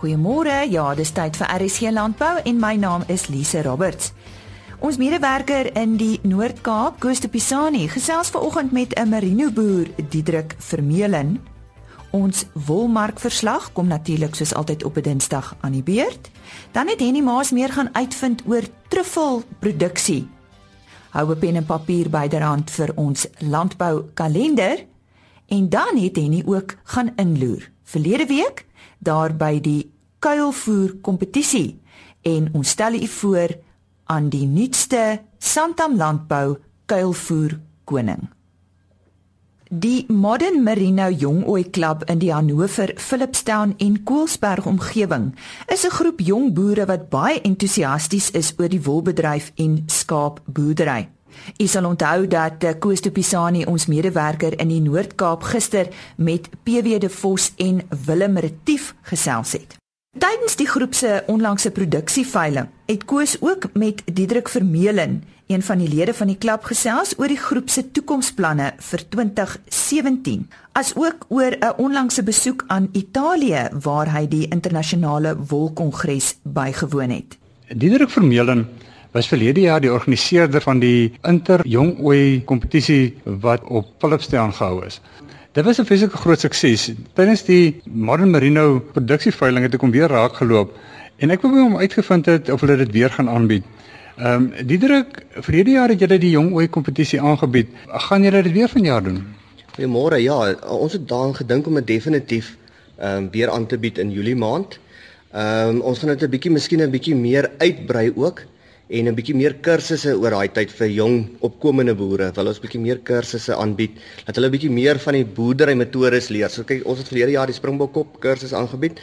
Goeiemôre. 0.00 0.62
Ja, 0.72 0.94
dis 0.96 1.10
tyd 1.12 1.36
vir 1.36 1.50
RSC 1.60 1.90
Landbou 1.92 2.38
en 2.48 2.56
my 2.56 2.72
naam 2.80 3.02
is 3.12 3.26
Lise 3.28 3.60
Roberts. 3.66 4.14
Ons 4.80 4.96
medewerker 4.96 5.68
in 5.76 5.98
die 6.00 6.14
Noord-Kaap, 6.24 6.96
Koos 7.02 7.20
de 7.20 7.28
Pisani, 7.28 7.82
gesels 7.92 8.30
vanoggend 8.32 8.72
met 8.72 8.96
'n 8.96 9.08
merino 9.08 9.50
boer, 9.50 9.92
Diedrik 10.08 10.54
Vermeulen. 10.58 11.42
Ons 12.12 12.46
wolmarkverslag 12.52 13.72
kom 13.72 13.86
natuurlik 13.86 14.34
soos 14.34 14.54
altyd 14.54 14.84
op 14.84 14.96
'n 14.96 15.02
Dinsdag 15.02 15.56
aan 15.60 15.72
die 15.72 15.82
beurt. 15.82 16.30
Dan 16.72 16.88
het 16.88 17.00
Henny 17.00 17.20
Maas 17.20 17.50
meer 17.50 17.72
gaan 17.72 17.90
uitvind 17.92 18.42
oor 18.46 18.62
truffelproduksie. 18.88 20.28
Hou 21.10 21.30
'n 21.30 21.38
pen 21.38 21.56
en 21.56 21.66
papier 21.66 22.10
byderhand 22.10 22.70
vir 22.70 22.92
ons 22.94 23.26
landbou 23.38 24.04
kalender 24.14 24.86
en 25.46 25.68
dan 25.68 25.96
het 25.96 26.16
Henny 26.16 26.42
ook 26.46 26.76
gaan 26.84 27.12
inloer. 27.16 27.70
Verlede 27.84 28.26
week 28.26 28.68
daar 29.00 29.32
by 29.36 29.60
die 29.60 29.90
kuilvoer 30.20 30.98
kompetisie 31.02 31.80
en 32.22 32.50
ons 32.52 32.68
stel 32.76 32.98
u 33.00 33.06
voor 33.06 33.56
aan 34.12 34.28
die 34.28 34.46
nuutste 34.46 35.22
Santam 35.38 35.96
Landbou 35.96 36.58
kuilvoer 36.86 37.56
koning. 37.84 38.28
Die 39.70 40.04
Modern 40.10 40.64
Merino 40.64 41.06
Jong 41.08 41.44
Ooi 41.46 41.62
Klub 41.70 42.02
in 42.10 42.18
die 42.18 42.32
Hannover, 42.34 42.90
Philipstown 42.98 43.76
en 43.78 44.00
Koelsberg 44.02 44.66
omgewing 44.66 45.30
is 45.66 45.86
'n 45.86 45.94
groep 45.94 46.20
jong 46.20 46.52
boere 46.54 46.86
wat 46.86 47.08
baie 47.08 47.40
entoesiasties 47.40 48.30
is 48.30 48.52
oor 48.58 48.68
die 48.68 48.82
wolbedryf 48.82 49.52
en 49.54 49.82
skaapboerdery. 49.86 51.08
U 51.62 51.66
sal 51.66 51.84
onthou 51.84 52.26
dat 52.26 52.64
eh, 52.64 52.78
Koos 52.78 53.00
de 53.00 53.10
Pisani 53.10 53.64
ons 53.64 53.86
medewerker 53.86 54.58
in 54.60 54.68
die 54.68 54.80
Noord-Kaap 54.80 55.42
gister 55.42 55.88
met 56.16 56.50
PW 56.62 56.98
de 56.98 57.10
Vos 57.10 57.52
en 57.56 57.82
Willem 58.06 58.38
Retief 58.38 58.94
gesels 59.02 59.52
het. 59.52 59.79
Tydens 60.18 60.56
die 60.58 60.66
groep 60.66 60.94
se 60.98 61.20
onlangse 61.30 61.70
produksieveiling 61.70 62.66
het 62.90 63.04
Koos 63.06 63.36
ook 63.38 63.68
met 63.78 64.00
Diedrik 64.10 64.48
Vermeulen, 64.50 65.22
een 65.46 65.62
van 65.62 65.78
die 65.78 65.86
lede 65.88 66.14
van 66.14 66.26
die 66.26 66.36
klub 66.36 66.64
gesels 66.66 67.12
oor 67.18 67.30
die 67.30 67.38
groep 67.38 67.70
se 67.70 67.84
toekomsplanne 67.94 68.72
vir 68.88 69.04
2017, 69.14 70.48
asook 70.74 71.28
oor 71.28 71.54
'n 71.54 71.78
onlangse 71.78 72.26
besoek 72.26 72.64
aan 72.66 72.88
Italië 72.92 73.68
waar 73.70 74.10
hy 74.10 74.26
die 74.28 74.48
internasionale 74.48 75.36
wolkongres 75.36 76.34
bygewoon 76.42 77.10
het. 77.10 77.38
Diedrik 77.68 78.10
Vermeulen 78.10 78.66
was 79.12 79.28
verlede 79.28 79.60
jaar 79.60 79.80
die 79.80 79.92
organiseerder 79.92 80.60
van 80.60 80.78
die 80.78 81.12
Inter 81.22 81.66
Jong 81.66 81.98
Ooi 81.98 82.44
kompetisie 82.44 83.14
wat 83.24 83.62
op 83.62 83.86
Philipstown 83.98 84.52
gehou 84.52 84.84
is. 84.86 85.00
Dit 85.52 85.64
was 85.64 85.78
'n 85.78 85.84
fisieke 85.84 86.16
groot 86.16 86.40
sukses. 86.40 86.92
Tydens 87.12 87.42
die 87.42 87.80
Modern 87.84 88.30
Merino 88.30 88.78
produksieveiling 88.92 89.64
het 89.64 89.74
ek 89.74 89.80
hom 89.80 89.90
weer 89.90 90.06
raak 90.06 90.36
geloop 90.38 90.76
en 91.18 91.30
ek 91.30 91.42
wou 91.42 91.62
hom 91.62 91.76
uitgevind 91.76 92.26
het 92.26 92.50
of 92.50 92.60
hulle 92.60 92.76
dit 92.76 92.92
weer 92.92 93.10
gaan 93.10 93.28
aanbied. 93.28 93.64
Ehm 94.16 94.52
um, 94.58 94.66
Diederik, 94.66 95.26
verlede 95.34 95.70
jaar 95.70 95.88
het 95.88 95.98
julle 95.98 96.18
die 96.18 96.30
Jong 96.30 96.52
Ooi 96.54 96.68
kompetisie 96.68 97.20
aangebied. 97.20 97.66
Gaan 97.86 98.22
julle 98.22 98.42
dit 98.42 98.52
weer 98.52 98.68
vanjaar 98.68 99.02
doen? 99.02 99.26
Goeiemôre. 99.74 100.22
Ja, 100.22 100.54
ons 100.54 100.92
het 100.92 101.08
daaraan 101.08 101.34
gedink 101.34 101.66
om 101.66 101.74
dit 101.74 101.86
definitief 101.86 102.56
ehm 102.98 103.16
um, 103.16 103.30
weer 103.30 103.50
aan 103.50 103.66
te 103.66 103.78
bied 103.78 103.98
in 103.98 104.10
Julie 104.10 104.36
maand. 104.36 104.78
Ehm 105.32 105.68
um, 105.68 105.80
ons 105.80 105.98
gaan 105.98 106.08
dit 106.08 106.22
'n 106.22 106.30
bietjie 106.30 106.50
miskien 106.50 106.82
'n 106.82 106.90
bietjie 106.90 107.14
meer 107.14 107.50
uitbrei 107.58 108.12
ook 108.14 108.42
en 108.90 109.06
'n 109.06 109.14
bietjie 109.14 109.36
meer 109.38 109.54
kursusse 109.62 110.16
oor 110.18 110.34
daai 110.34 110.48
tyd 110.50 110.70
vir 110.70 110.88
jong 110.90 111.16
opkomende 111.46 111.94
boere. 111.94 112.32
Wil 112.34 112.48
ons 112.50 112.58
bietjie 112.58 112.80
meer 112.80 112.98
kursusse 112.98 113.54
aanbied 113.54 113.94
dat 114.26 114.34
hulle 114.34 114.50
bietjie 114.50 114.70
meer 114.70 114.98
van 114.98 115.14
die 115.14 115.24
boerdery 115.24 115.74
metodes 115.74 116.28
leer. 116.28 116.50
So 116.50 116.64
kyk, 116.64 116.82
ons 116.86 116.98
het 116.98 117.08
verlede 117.08 117.32
jaar 117.32 117.46
die 117.46 117.54
Springbokkop 117.54 118.18
kursus 118.20 118.52
aangebied. 118.52 118.98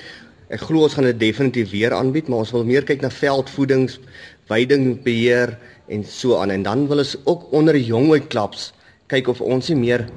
Ek 0.50 0.60
glo 0.60 0.84
ons 0.84 0.94
gaan 0.94 1.08
dit 1.08 1.20
definitief 1.20 1.72
weer 1.72 1.94
aanbied, 1.94 2.28
maar 2.28 2.40
ons 2.40 2.52
wil 2.52 2.64
meer 2.64 2.84
kyk 2.84 3.02
na 3.02 3.10
veldvoedings, 3.10 4.00
weidingbeheer 4.50 5.58
en 5.88 6.04
so 6.04 6.36
aan. 6.36 6.52
En 6.52 6.64
dan 6.64 6.88
wil 6.88 7.00
ons 7.00 7.16
ook 7.24 7.52
onder 7.54 7.74
die 7.74 7.88
jonghooi 7.88 8.28
klubs 8.28 8.74
kyk 9.08 9.28
of 9.28 9.42
ons 9.42 9.70
nie 9.70 9.80
meer 9.80 10.08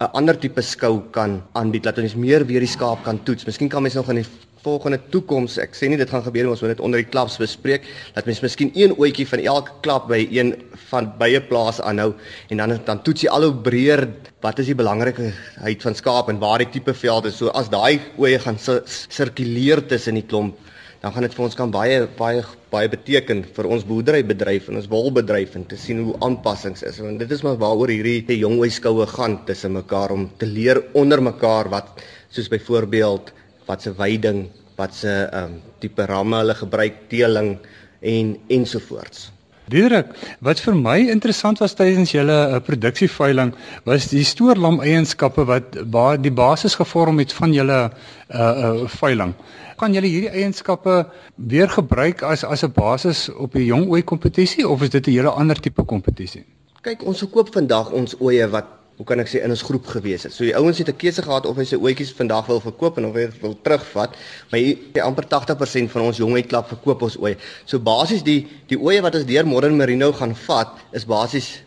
'n 0.00 0.10
ander 0.12 0.36
tipe 0.36 0.60
skou 0.60 1.00
kan 1.12 1.42
aanbied 1.54 1.82
dat 1.82 1.98
ons 1.98 2.14
meer 2.14 2.44
weer 2.44 2.60
die 2.60 2.68
skaap 2.68 3.04
kan 3.04 3.22
toets. 3.24 3.46
Miskien 3.46 3.68
kan 3.68 3.82
mens 3.82 3.94
nog 3.94 4.08
in 4.10 4.16
die 4.16 4.26
volgende 4.64 4.98
toekoms. 5.12 5.58
Ek 5.62 5.76
sê 5.76 5.90
nie 5.90 5.98
dit 6.00 6.10
gaan 6.10 6.24
gebeur 6.24 6.50
ons 6.50 6.62
moet 6.64 6.74
dit 6.74 6.82
onder 6.84 7.02
die 7.02 7.08
klubs 7.08 7.36
bespreek 7.40 7.86
dat 8.16 8.26
mens 8.28 8.42
miskien 8.44 8.72
een 8.74 8.96
ootjie 8.96 9.26
van 9.28 9.44
elke 9.44 9.76
klub 9.84 10.08
by 10.10 10.22
een 10.32 10.54
van 10.90 11.10
baie 11.20 11.40
plase 11.44 11.84
aanhou 11.84 12.12
en 12.50 12.62
dan 12.62 12.78
dan 12.88 13.02
toets 13.06 13.26
jy 13.26 13.32
al 13.32 13.48
hoe 13.48 13.56
breër 13.68 14.06
wat 14.44 14.60
is 14.60 14.70
die 14.72 14.78
belangrikheid 14.78 15.88
van 15.88 15.96
skaap 15.96 16.30
en 16.32 16.40
waar 16.42 16.64
die 16.64 16.70
tipe 16.76 16.94
veld 16.96 17.28
is. 17.30 17.38
So 17.40 17.52
as 17.52 17.70
daai 17.72 18.00
oeye 18.18 18.40
gaan 18.40 18.60
sirkuleer 18.60 19.84
tussen 19.88 20.20
die 20.20 20.26
klomp 20.28 20.56
dan 21.04 21.12
gaan 21.12 21.26
dit 21.26 21.34
vir 21.36 21.44
ons 21.44 21.56
kan 21.58 21.72
baie 21.72 21.96
baie 22.16 22.40
baie 22.72 22.88
beteken 22.88 23.42
vir 23.56 23.66
ons 23.68 23.82
boerderybedryf 23.84 24.70
en 24.70 24.80
ons 24.80 24.88
wolbedryf 24.88 25.52
en 25.58 25.66
te 25.68 25.76
sien 25.76 26.00
hoe 26.00 26.14
aanpassings 26.24 26.80
is 26.88 27.00
want 27.04 27.20
dit 27.20 27.34
is 27.36 27.42
maar 27.44 27.58
waaroor 27.60 27.92
hierdie 27.92 28.38
jong 28.40 28.56
oeskoue 28.64 29.04
gaan 29.12 29.36
tussen 29.44 29.76
mekaar 29.76 30.14
om 30.16 30.30
te 30.40 30.48
leer 30.48 30.80
onder 30.96 31.20
mekaar 31.22 31.68
wat 31.74 32.00
soos 32.32 32.48
byvoorbeeld 32.48 33.34
wat 33.66 33.82
se 33.82 33.94
weiding, 33.94 34.48
wat 34.76 34.94
se 34.94 35.12
ehm 35.30 35.44
um, 35.44 35.62
tipe 35.78 36.06
ramme 36.06 36.36
hulle 36.36 36.54
gebruik, 36.54 37.08
teeling 37.08 37.58
en 38.00 38.36
ensovoorts. 38.48 39.30
Diederik, 39.72 40.10
wat 40.44 40.60
vir 40.60 40.74
my 40.76 40.98
interessant 41.08 41.60
was 41.62 41.72
tydens 41.72 42.10
julle 42.12 42.34
uh, 42.36 42.58
produksieveiling 42.60 43.54
was 43.88 44.10
die 44.10 44.24
stoorlam 44.28 44.82
eienskappe 44.84 45.46
wat 45.48 45.78
ba 45.88 46.18
die 46.20 46.32
basis 46.32 46.76
gevorm 46.76 47.22
het 47.22 47.32
van 47.32 47.54
julle 47.56 47.78
uh 47.88 48.50
uh 48.64 48.84
veiling. 48.98 49.32
Kan 49.80 49.96
julle 49.96 50.10
hierdie 50.10 50.34
eienskappe 50.42 51.06
weer 51.36 51.72
gebruik 51.72 52.22
as 52.22 52.44
as 52.44 52.64
'n 52.64 52.72
basis 52.76 53.30
op 53.32 53.56
die 53.56 53.64
jong 53.64 53.88
ooi 53.88 54.02
kompetisie 54.02 54.68
of 54.68 54.82
is 54.82 54.90
dit 54.90 55.08
'n 55.08 55.16
hele 55.16 55.30
ander 55.30 55.56
tipe 55.56 55.84
kompetisie? 55.84 56.44
Kyk, 56.82 57.06
ons 57.06 57.18
verkoop 57.18 57.48
vandag 57.54 57.90
ons 57.90 58.14
oeye 58.20 58.46
wat 58.48 58.66
hoe 58.96 59.06
kan 59.06 59.20
ek 59.20 59.30
sê 59.30 59.40
in 59.42 59.50
ons 59.50 59.64
groep 59.66 59.86
gewees 59.90 60.22
het. 60.26 60.32
So 60.32 60.46
die 60.46 60.54
ouens 60.54 60.78
het 60.78 60.88
'n 60.88 60.96
keuse 60.96 61.22
gehad 61.22 61.46
of 61.46 61.56
hy 61.56 61.64
sy 61.64 61.76
oetjies 61.76 62.12
vandag 62.14 62.46
wil 62.46 62.60
verkoop 62.60 62.98
en 62.98 63.06
of 63.06 63.14
hy 63.14 63.28
wil 63.40 63.56
terugvat. 63.62 64.14
Maar 64.50 64.60
hy 64.60 65.00
amper 65.02 65.26
80% 65.26 65.90
van 65.90 66.02
ons 66.02 66.16
jongheid 66.16 66.46
klap 66.46 66.68
verkoop 66.68 67.02
ons 67.02 67.16
ooi. 67.18 67.36
So 67.64 67.78
basies 67.78 68.22
die 68.22 68.46
die 68.68 68.78
oeye 68.78 69.02
wat 69.02 69.14
ons 69.14 69.26
deur 69.26 69.46
Modern 69.46 69.76
Merino 69.76 70.12
gaan 70.12 70.34
vat 70.34 70.68
is 70.92 71.04
basies 71.04 71.62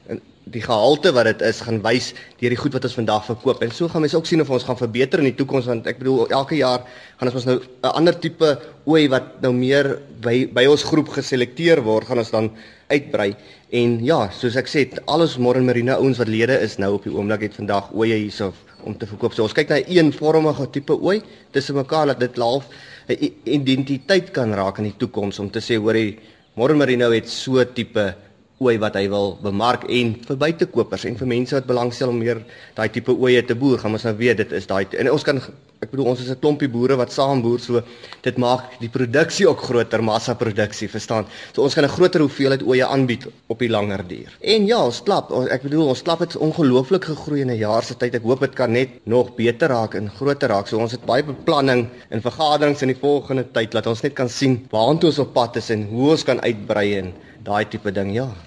die 0.52 0.62
gehalte 0.64 1.12
wat 1.16 1.28
dit 1.30 1.42
is 1.48 1.60
gaan 1.66 1.82
wys 1.84 2.14
deur 2.40 2.54
die 2.54 2.60
goed 2.60 2.74
wat 2.78 2.88
ons 2.88 2.98
vandag 2.98 3.26
verkoop. 3.26 3.62
En 3.64 3.72
so 3.72 3.88
gaan 3.92 4.04
mense 4.06 4.18
ook 4.18 4.30
sien 4.30 4.42
of 4.42 4.50
ons 4.50 4.66
gaan 4.68 4.80
verbeter 4.80 5.20
in 5.20 5.30
die 5.32 5.38
toekoms 5.38 5.68
want 5.70 5.88
ek 5.88 6.00
bedoel 6.00 6.28
elke 6.30 6.60
jaar 6.60 6.86
gaan 7.20 7.32
ons 7.34 7.48
nou 7.50 7.60
'n 7.60 7.94
ander 7.94 8.16
tipe 8.20 8.58
ooi 8.86 9.08
wat 9.10 9.42
nou 9.42 9.54
meer 9.54 10.00
by 10.22 10.48
by 10.54 10.66
ons 10.66 10.84
groep 10.84 11.10
geselekteer 11.10 11.84
word, 11.84 12.08
gaan 12.08 12.20
ons 12.20 12.32
dan 12.32 12.52
uitbrei. 12.90 13.36
En 13.72 13.98
ja, 14.06 14.30
soos 14.32 14.56
ek 14.56 14.68
sê, 14.68 14.88
alles 15.08 15.38
Modern 15.38 15.66
Marine 15.66 15.96
ouens 15.96 16.18
wat 16.18 16.28
lede 16.28 16.56
is 16.62 16.78
nou 16.78 16.94
op 16.96 17.04
die 17.04 17.12
oomblik 17.14 17.42
het 17.42 17.56
vandag 17.56 17.92
ooe 17.94 18.08
hierso 18.08 18.54
om 18.86 18.96
te 18.98 19.06
verkoop. 19.06 19.34
So 19.34 19.44
ons 19.44 19.54
kyk 19.54 19.70
na 19.70 19.78
'n 19.80 19.90
eenvormige 19.90 20.72
tipe 20.72 20.94
ooi 20.94 21.22
tussen 21.52 21.76
mekaar 21.76 22.08
dat 22.08 22.20
dit 22.20 22.38
half 22.38 22.66
'n 23.10 23.32
identiteit 23.44 24.32
kan 24.32 24.54
raak 24.54 24.78
in 24.78 24.86
die 24.86 24.98
toekoms 24.98 25.40
om 25.40 25.50
te 25.50 25.60
sê 25.60 25.76
hoor 25.78 25.94
die 25.94 26.20
Modern 26.56 26.78
Marine 26.78 27.14
het 27.14 27.30
so 27.30 27.64
tipe 27.64 28.16
ooi 28.60 28.78
wat 28.82 28.96
hy 28.96 29.08
wil 29.10 29.38
bemark 29.42 29.86
en 29.90 30.16
vir 30.28 30.38
buitekopers 30.38 31.06
en 31.06 31.18
vir 31.20 31.28
mense 31.28 31.56
wat 31.56 31.68
belangstel 31.70 32.10
om 32.10 32.18
meer 32.18 32.44
daai 32.76 32.90
tipe 32.90 33.14
ooe 33.14 33.42
te 33.46 33.56
boer, 33.56 33.78
gaan 33.78 33.94
ons 33.94 34.04
nou 34.04 34.16
weet 34.18 34.38
dit 34.38 34.52
is 34.52 34.68
daai 34.68 34.86
en 34.98 35.12
ons 35.12 35.24
kan 35.24 35.42
ek 35.84 35.92
bedoel 35.92 36.08
ons 36.10 36.22
is 36.24 36.30
'n 36.34 36.40
klompie 36.42 36.70
boere 36.74 36.96
wat 36.98 37.12
saam 37.14 37.42
boer 37.42 37.60
so 37.60 37.82
dit 38.26 38.38
maak 38.38 38.80
die 38.82 38.90
produksie 38.90 39.46
ook 39.48 39.62
groter 39.62 40.02
massa 40.02 40.34
produksie 40.34 40.90
verstaan? 40.90 41.26
So 41.54 41.62
ons 41.62 41.76
gaan 41.76 41.86
'n 41.86 41.96
groter 41.98 42.22
hoeveelheid 42.22 42.64
oeye 42.64 42.86
aanbied 42.86 43.28
op 43.48 43.60
die 43.60 43.70
langer 43.70 44.02
duur. 44.08 44.32
En 44.42 44.66
ja 44.66 44.80
ons 44.86 45.04
klap 45.04 45.32
ek 45.32 45.62
bedoel 45.64 45.90
ons 45.90 46.02
klap 46.02 46.20
het 46.20 46.36
ongelooflik 46.36 47.06
gegroei 47.06 47.42
in 47.42 47.52
'n 47.52 47.60
jaar 47.60 47.84
se 47.84 47.94
tyd. 47.96 48.16
Ek 48.16 48.24
hoop 48.24 48.40
dit 48.40 48.56
kan 48.56 48.72
net 48.72 48.90
nog 49.06 49.36
beter 49.36 49.70
raak 49.70 49.94
en 49.94 50.10
groter 50.10 50.50
raak. 50.50 50.68
So 50.68 50.80
ons 50.80 50.92
het 50.92 51.06
baie 51.06 51.24
beplanning 51.24 51.90
en 52.10 52.22
vergaderings 52.22 52.82
in 52.82 52.88
die 52.88 53.00
volgende 53.00 53.46
tyd 53.54 53.72
dat 53.72 53.88
ons 53.88 54.02
net 54.02 54.14
kan 54.14 54.30
sien 54.30 54.68
waartoe 54.72 55.10
ons 55.10 55.20
op 55.20 55.34
pad 55.34 55.58
is 55.58 55.70
en 55.70 55.88
hoe 55.88 56.12
ons 56.12 56.24
kan 56.24 56.42
uitbrei 56.42 56.98
en 56.98 57.14
daai 57.44 57.66
tipe 57.70 57.92
ding 57.92 58.14
ja 58.16 58.47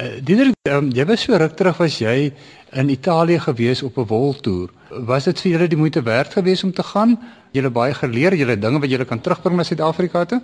uh, 0.00 0.18
Diederik 0.22 0.54
um, 0.70 0.90
jy 0.94 1.04
was 1.04 1.20
so 1.20 1.36
ruk 1.36 1.56
terug 1.56 1.78
was 1.78 1.98
jy 1.98 2.32
in 2.72 2.88
Italië 2.88 3.38
gewees 3.40 3.82
op 3.82 3.98
'n 3.98 4.06
woltoer 4.06 4.70
Was 4.88 5.24
dit 5.28 5.40
vir 5.40 5.50
julle 5.52 5.68
die 5.68 5.76
moeite 5.76 6.02
werd 6.02 6.32
geweest 6.32 6.64
om 6.64 6.72
te 6.72 6.82
gaan? 6.82 7.18
Julle 7.52 7.70
baie 7.70 7.94
geleer, 7.94 8.34
julle 8.34 8.56
dinge 8.56 8.80
wat 8.80 8.90
julle 8.90 9.04
kan 9.04 9.20
terugbring 9.20 9.56
na 9.56 9.66
Suid-Afrika 9.68 10.24
toe? 10.24 10.40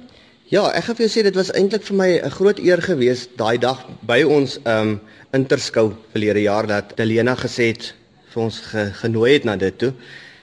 Ja, 0.53 0.67
ek 0.77 0.85
gaan 0.85 0.99
vir 0.99 1.07
jou 1.07 1.13
sê 1.15 1.23
dit 1.25 1.37
was 1.39 1.53
eintlik 1.57 1.87
vir 1.89 1.97
my 1.97 2.09
'n 2.21 2.31
groot 2.31 2.59
eer 2.59 2.83
geweest 2.83 3.31
daai 3.39 3.57
dag 3.59 3.81
by 4.05 4.23
ons 4.23 4.59
um 4.65 5.01
interskou 5.33 5.95
verlede 6.13 6.43
jaar 6.43 6.67
dat 6.67 6.97
Delena 6.97 7.35
gesê 7.35 7.73
het 7.73 7.95
vir 8.35 8.43
ons 8.43 8.61
ge, 8.61 8.91
genooi 9.01 9.33
het 9.33 9.45
na 9.45 9.57
dit 9.57 9.79
toe. 9.79 9.95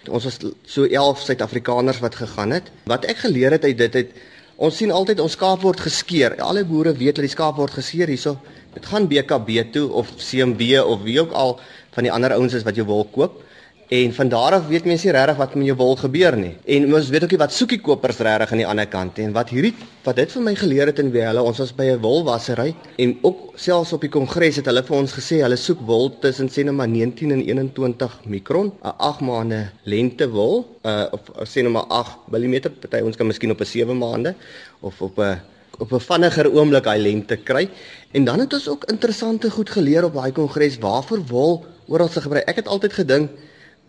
Ons 0.09 0.23
was 0.23 0.39
so 0.65 0.83
11 0.83 1.19
Suid-Afrikaners 1.19 1.99
wat 1.99 2.15
gegaan 2.15 2.51
het. 2.51 2.71
Wat 2.85 3.05
ek 3.05 3.17
geleer 3.17 3.51
het 3.51 3.63
uit 3.63 3.77
dit 3.77 3.93
het 3.93 4.09
ons 4.57 4.77
sien 4.77 4.91
altyd 4.91 5.19
ons 5.19 5.31
skaap 5.31 5.61
word 5.61 5.79
geskeer. 5.79 6.41
Alle 6.41 6.65
boere 6.65 6.93
weet 6.93 7.15
dat 7.15 7.25
die 7.25 7.35
skaap 7.35 7.55
word 7.55 7.71
geskeer 7.71 8.07
hierso. 8.07 8.37
Dit 8.73 8.85
gaan 8.85 9.07
BKB 9.07 9.71
toe 9.71 9.91
of 9.91 10.15
CMB 10.15 10.61
of 10.85 11.01
wie 11.01 11.19
ook 11.21 11.31
al 11.31 11.59
van 11.91 12.03
die 12.03 12.11
ander 12.11 12.33
ouens 12.33 12.53
is 12.53 12.63
wat 12.63 12.75
jy 12.75 12.85
wil 12.85 13.05
koop 13.11 13.43
En 13.91 14.13
van 14.13 14.29
daar 14.29 14.53
af 14.55 14.67
weet 14.67 14.85
mense 14.87 15.05
nie 15.05 15.13
regtig 15.13 15.35
wat 15.35 15.55
met 15.59 15.67
jou 15.67 15.73
wol 15.75 15.97
gebeur 15.99 16.35
nie. 16.39 16.53
En 16.63 16.85
ons 16.95 17.09
weet 17.11 17.25
ook 17.25 17.33
nie 17.35 17.39
wat 17.41 17.51
soekie 17.51 17.79
kopers 17.83 18.21
regtig 18.23 18.53
aan 18.53 18.61
die 18.61 18.67
ander 18.67 18.87
kant 18.87 19.19
en 19.19 19.33
wat 19.35 19.51
hierdie 19.51 19.73
wat 20.05 20.15
dit 20.15 20.31
vir 20.31 20.45
my 20.45 20.53
geleer 20.55 20.87
het 20.87 21.01
in 21.03 21.11
Welle, 21.11 21.43
ons 21.43 21.59
was 21.59 21.73
by 21.75 21.89
'n 21.91 21.99
wolwassery 21.99 22.71
en 22.97 23.17
ook 23.21 23.59
selfs 23.59 23.91
op 23.93 24.01
die 24.01 24.09
kongres 24.09 24.55
het 24.55 24.65
hulle 24.71 24.83
vir 24.83 24.97
ons 24.97 25.11
gesê 25.11 25.41
hulle 25.43 25.57
soek 25.57 25.83
wol 25.85 26.07
tussen 26.21 26.47
sê 26.47 26.63
net 26.63 26.73
maar 26.73 26.87
19 26.87 27.31
en 27.31 27.43
21 27.43 28.19
mikron, 28.25 28.71
'n 28.81 28.95
8 28.97 29.21
maande 29.21 29.69
lente 29.83 30.29
wol, 30.29 30.65
uh 30.85 31.05
of 31.11 31.21
sê 31.43 31.61
net 31.61 31.71
maar 31.71 31.87
8 31.89 32.31
mm, 32.31 32.61
party 32.79 33.03
ons 33.03 33.17
kan 33.17 33.27
miskien 33.27 33.51
op 33.51 33.59
'n 33.59 33.65
7 33.65 33.97
maande 33.97 34.35
of 34.79 35.01
op 35.01 35.19
'n 35.19 35.41
op 35.79 35.91
'n 35.91 35.99
vinniger 35.99 36.47
oomblik 36.53 36.85
hy 36.85 36.97
lente 36.97 37.35
kry. 37.37 37.69
En 38.11 38.23
dan 38.23 38.39
het 38.39 38.53
ons 38.53 38.67
ook 38.67 38.83
interessante 38.91 39.51
goed 39.51 39.69
geleer 39.69 40.03
op 40.03 40.13
daai 40.13 40.31
kongres 40.31 40.77
waarvoor 40.77 41.25
wol 41.27 41.65
oral 41.87 42.07
se 42.07 42.21
gebruik. 42.21 42.47
Ek 42.49 42.55
het 42.55 42.67
altyd 42.67 42.93
gedink 42.93 43.29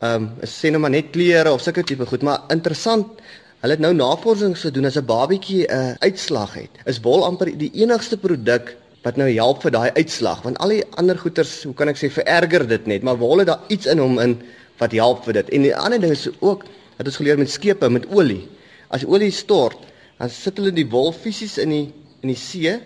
ehm 0.02 0.22
um, 0.22 0.30
sê 0.42 0.70
nou 0.70 0.80
maar 0.82 0.90
net 0.90 1.10
klere 1.10 1.52
of 1.52 1.62
sulke 1.62 1.84
tipe 1.86 2.06
goed, 2.06 2.22
maar 2.22 2.42
interessant 2.48 3.20
Hulle 3.62 3.76
het 3.76 3.82
nou 3.82 3.92
navorsing 3.94 4.56
gedoen 4.58 4.88
as 4.88 4.96
'n 4.98 5.06
babietjie 5.06 5.66
'n 5.66 5.74
uh, 5.74 5.94
uitslag 5.98 6.54
het. 6.54 6.70
Is 6.84 6.98
wol 7.00 7.24
amper 7.24 7.46
die 7.58 7.70
enigste 7.74 8.18
produk 8.18 8.76
wat 9.04 9.16
nou 9.16 9.28
help 9.30 9.62
vir 9.62 9.70
daai 9.70 9.90
uitslag, 9.94 10.42
want 10.42 10.58
al 10.58 10.68
die 10.68 10.84
ander 10.98 11.18
goeters, 11.18 11.62
hoe 11.62 11.74
kan 11.74 11.88
ek 11.88 11.96
sê, 11.96 12.10
vererger 12.10 12.66
dit 12.66 12.86
net, 12.86 13.02
maar 13.02 13.16
wol 13.18 13.38
het 13.38 13.46
daar 13.46 13.60
iets 13.68 13.86
in 13.86 13.98
hom 13.98 14.18
in 14.18 14.42
wat 14.78 14.92
help 14.92 15.24
vir 15.24 15.32
dit. 15.32 15.48
En 15.50 15.62
die 15.62 15.76
ander 15.76 16.00
ding 16.00 16.10
is 16.10 16.28
ook 16.40 16.64
dat 16.96 17.06
ons 17.06 17.16
geleer 17.16 17.38
met 17.38 17.50
skepe 17.50 17.88
met 17.88 18.06
olie. 18.10 18.48
As 18.90 19.04
olie 19.04 19.30
stort, 19.30 19.78
dan 20.18 20.30
sit 20.30 20.56
hulle 20.56 20.72
die 20.72 20.88
wol 20.90 21.12
fisies 21.12 21.58
in 21.58 21.70
die 21.70 21.92
in 22.22 22.28
die 22.28 22.38
see 22.38 22.80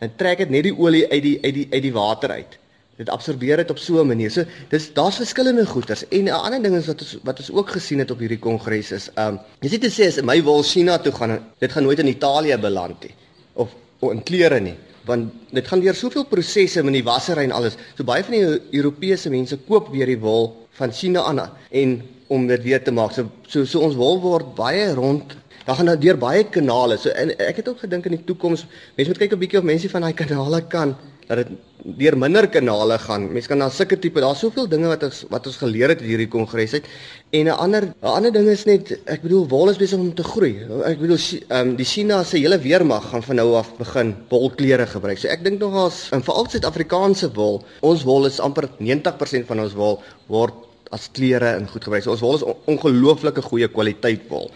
en 0.00 0.16
trek 0.16 0.38
dit 0.44 0.50
net 0.50 0.66
die 0.68 0.76
olie 0.76 1.04
uit 1.10 1.22
die 1.22 1.38
uit 1.42 1.54
die 1.54 1.68
uit 1.70 1.82
die 1.82 1.92
water 1.92 2.30
uit 2.30 2.58
dit 3.00 3.08
absorbeer 3.12 3.62
dit 3.62 3.70
op 3.72 3.78
so 3.80 4.02
'n 4.02 4.06
manier. 4.06 4.30
So 4.30 4.44
dis 4.68 4.92
daar's 4.92 5.16
verskillende 5.16 5.66
goeters. 5.66 6.08
En 6.08 6.24
'n 6.24 6.28
ander 6.28 6.62
ding 6.62 6.76
is 6.76 6.86
wat 6.86 7.00
ons 7.00 7.18
wat 7.22 7.38
ons 7.38 7.50
ook 7.50 7.70
gesien 7.70 7.98
het 7.98 8.10
op 8.10 8.18
hierdie 8.18 8.38
kongres 8.38 8.92
is, 8.92 9.10
ehm 9.14 9.28
um, 9.28 9.40
jy 9.60 9.68
sê 9.68 9.78
te 9.80 9.90
sê 9.90 10.06
as 10.06 10.20
my 10.22 10.42
wol 10.42 10.62
China 10.62 10.98
toe 10.98 11.12
gaan, 11.12 11.40
dit 11.58 11.72
gaan 11.72 11.82
nooit 11.82 11.98
in 11.98 12.06
Italië 12.08 12.58
beland 12.58 13.02
nie 13.02 13.14
of, 13.54 13.68
of 13.98 14.12
in 14.12 14.22
klere 14.22 14.60
nie, 14.60 14.74
want 15.04 15.32
dit 15.50 15.68
gaan 15.68 15.80
deur 15.80 15.94
soveel 15.94 16.24
prosesse 16.24 16.82
met 16.82 16.92
die 16.92 17.04
wassery 17.04 17.42
en 17.44 17.52
alles. 17.52 17.76
So 17.96 18.04
baie 18.04 18.24
van 18.24 18.32
die 18.32 18.60
Europese 18.70 19.30
mense 19.30 19.56
koop 19.56 19.88
weer 19.88 20.06
die 20.06 20.18
wol 20.18 20.66
van 20.70 20.92
China 20.92 21.22
aan 21.22 21.50
en 21.70 22.02
om 22.26 22.46
dit 22.46 22.62
weer 22.62 22.82
te 22.82 22.90
maak. 22.90 23.12
So 23.12 23.30
so, 23.48 23.64
so 23.64 23.80
ons 23.80 23.94
wol 23.94 24.20
word 24.20 24.54
baie 24.54 24.94
rond 24.94 25.36
Daar 25.66 25.76
gaan 25.76 25.90
nou 25.90 25.98
deur 25.98 26.16
baie 26.18 26.44
kanale. 26.44 26.96
So 26.98 27.08
en 27.10 27.34
ek 27.38 27.56
het 27.62 27.68
ook 27.68 27.80
gedink 27.84 28.06
in 28.06 28.16
die 28.16 28.24
toekoms, 28.24 28.66
mense 28.96 29.12
moet 29.12 29.18
kyk 29.18 29.32
'n 29.32 29.38
bietjie 29.38 29.58
of 29.58 29.64
mense 29.64 29.88
van 29.88 30.02
daai 30.02 30.14
kanale 30.14 30.60
kan 30.68 30.96
dat 31.30 31.46
dit 31.46 31.50
deur 31.98 32.16
minder 32.18 32.48
kanale 32.50 32.98
gaan. 32.98 33.28
Mense 33.32 33.48
kan 33.48 33.60
na 33.62 33.68
sulke 33.70 33.96
tipe, 33.98 34.20
daar's 34.20 34.40
soveel 34.42 34.66
dinge 34.68 34.88
wat 34.90 35.04
ons 35.06 35.20
wat 35.30 35.46
ons 35.46 35.58
geleer 35.62 35.92
het 35.94 36.00
hierdie 36.02 36.28
kongres 36.28 36.74
uit. 36.74 36.88
En 37.30 37.46
'n 37.46 37.58
ander 37.64 37.82
'n 37.82 37.94
ander 38.16 38.32
ding 38.32 38.48
is 38.48 38.64
net 38.66 38.90
ek 39.06 39.22
bedoel 39.22 39.46
wol 39.48 39.70
is 39.70 39.78
besig 39.78 39.98
om 39.98 40.14
te 40.14 40.22
groei. 40.22 40.66
Ek 40.84 40.98
bedoel 40.98 41.18
ehm 41.48 41.68
um, 41.68 41.76
die 41.76 41.84
China 41.84 42.24
se 42.24 42.36
hele 42.36 42.58
weermag 42.58 43.10
gaan 43.10 43.22
van 43.22 43.36
nou 43.36 43.54
af 43.54 43.76
begin 43.78 44.14
wolklere 44.28 44.86
gebruik. 44.86 45.18
So 45.18 45.28
ek 45.28 45.44
dink 45.44 45.60
nog 45.60 45.74
as 45.74 46.08
in 46.12 46.22
veral 46.22 46.46
Suid-Afrikaanse 46.48 47.32
wol, 47.34 47.62
ons 47.80 48.02
wol 48.02 48.26
is 48.26 48.40
amper 48.40 48.68
90% 48.78 49.46
van 49.46 49.60
ons 49.60 49.74
wol 49.74 50.02
word 50.26 50.54
as 50.90 51.08
klere 51.12 51.56
in 51.56 51.68
goed 51.68 51.84
gebruik. 51.84 52.02
So 52.02 52.10
ons 52.10 52.20
wol 52.20 52.34
is 52.34 52.44
ongelooflike 52.66 53.42
goeie 53.42 53.68
kwaliteit 53.68 54.28
wol. 54.28 54.50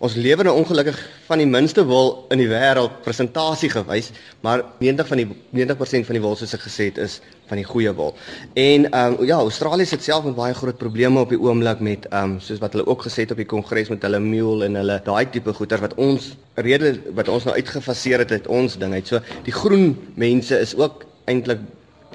Ons 0.00 0.14
lewe 0.16 0.46
nou 0.46 0.54
ongelukkig 0.56 0.96
van 1.26 1.42
die 1.42 1.46
minste 1.48 1.82
wol 1.84 2.14
in 2.32 2.40
die 2.40 2.46
wêreld 2.48 3.02
presentasie 3.04 3.68
gewys, 3.68 4.06
maar 4.40 4.62
90 4.80 5.08
van 5.10 5.20
die 5.20 5.26
90% 5.58 6.06
van 6.08 6.16
die 6.16 6.22
wol 6.24 6.38
soos 6.40 6.54
ek 6.56 6.62
gesê 6.64 6.86
het 6.88 7.00
is 7.04 7.18
van 7.50 7.60
die 7.60 7.66
goeie 7.68 7.92
wol. 7.98 8.14
En 8.56 8.86
ehm 8.88 9.18
um, 9.18 9.26
ja, 9.28 9.36
Australië 9.36 9.84
sit 9.90 10.06
self 10.06 10.24
met 10.24 10.38
baie 10.38 10.56
groot 10.56 10.78
probleme 10.80 11.20
op 11.20 11.34
die 11.34 11.40
oomblik 11.40 11.84
met 11.84 12.08
ehm 12.08 12.30
um, 12.30 12.38
soos 12.40 12.62
wat 12.64 12.72
hulle 12.72 12.86
ook 12.88 13.04
gesê 13.10 13.26
het 13.26 13.36
op 13.36 13.42
die 13.44 13.48
kongres 13.52 13.92
met 13.92 14.08
hulle 14.08 14.22
mule 14.24 14.64
en 14.70 14.80
hulle 14.80 14.96
daai 15.04 15.28
tipe 15.34 15.52
goeder 15.60 15.84
wat 15.84 15.98
ons 16.00 16.32
rede 16.56 16.96
wat 17.20 17.28
ons 17.28 17.44
nou 17.44 17.58
uitgefaseer 17.60 18.24
het 18.24 18.32
uit 18.32 18.48
ons 18.48 18.80
ding 18.80 18.96
uit. 18.96 19.06
So 19.06 19.20
die 19.44 19.52
groen 19.52 19.92
mense 20.16 20.64
is 20.64 20.72
ook 20.80 21.04
eintlik 21.28 21.60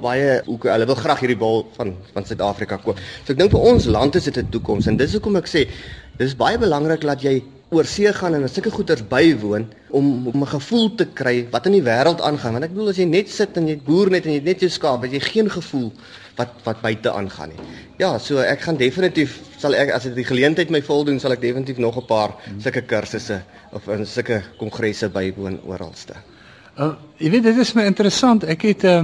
baie 0.01 0.39
ook 0.49 0.65
hulle 0.73 0.89
wil 0.89 1.03
graag 1.05 1.21
hierdie 1.21 1.37
wol 1.37 1.67
van 1.77 1.93
van 2.17 2.25
Suid-Afrika 2.25 2.81
koop. 2.81 2.97
So 3.27 3.37
ek 3.37 3.45
dink 3.45 3.53
vir 3.53 3.73
ons 3.73 3.85
land 3.85 4.17
is 4.17 4.25
dit 4.25 4.41
'n 4.41 4.49
toekoms 4.49 4.89
en 4.89 4.97
dis 4.97 5.13
hoekom 5.13 5.37
ek 5.37 5.53
sê 5.53 5.69
dis 6.17 6.33
baie 6.33 6.57
belangrik 6.57 7.05
dat 7.05 7.21
jy 7.21 7.43
oor 7.73 7.87
see 7.89 8.11
gaan 8.13 8.35
en 8.37 8.49
sulke 8.49 8.71
goeders 8.71 9.01
bywoon 9.09 9.65
om 9.89 10.27
om 10.27 10.41
'n 10.41 10.47
gevoel 10.47 10.95
te 10.95 11.05
kry 11.05 11.47
wat 11.51 11.65
in 11.65 11.71
die 11.71 11.85
wêreld 11.85 12.21
aangaan 12.21 12.53
want 12.53 12.65
ek 12.65 12.73
bedoel 12.73 12.89
as 12.89 12.97
jy 12.97 13.05
net 13.05 13.29
sit 13.29 13.57
en 13.57 13.67
jy 13.67 13.77
boer 13.77 14.09
net 14.09 14.25
en 14.25 14.33
jy 14.33 14.41
net 14.43 14.59
jou 14.59 14.69
skaap 14.69 15.01
het 15.01 15.11
jy 15.11 15.19
geen 15.19 15.49
gevoel 15.49 15.91
wat 16.37 16.49
wat 16.63 16.81
buite 16.81 17.11
aangaan 17.11 17.49
nie. 17.49 17.59
Ja, 17.97 18.17
so 18.19 18.37
ek 18.37 18.61
gaan 18.61 18.77
definitief 18.77 19.39
sal 19.57 19.73
ek 19.73 19.89
as 19.89 20.03
dit 20.03 20.15
die 20.15 20.27
geleentheid 20.27 20.69
my 20.69 20.81
voldoen 20.81 21.19
sal 21.19 21.31
ek 21.31 21.41
definitief 21.41 21.77
nog 21.77 21.97
'n 21.97 22.05
paar 22.05 22.35
sulke 22.59 22.81
kursusse 22.81 23.41
of 23.71 23.87
in 23.87 24.05
sulke 24.05 24.41
kongresse 24.57 25.09
bywoon 25.09 25.59
oralste. 25.65 26.13
Uh, 26.77 26.93
jy 27.17 27.29
weet 27.29 27.43
dit 27.43 27.57
is 27.57 27.73
my 27.73 27.85
interessant. 27.85 28.43
Ek 28.43 28.61
het 28.61 28.83
uh, 28.83 29.03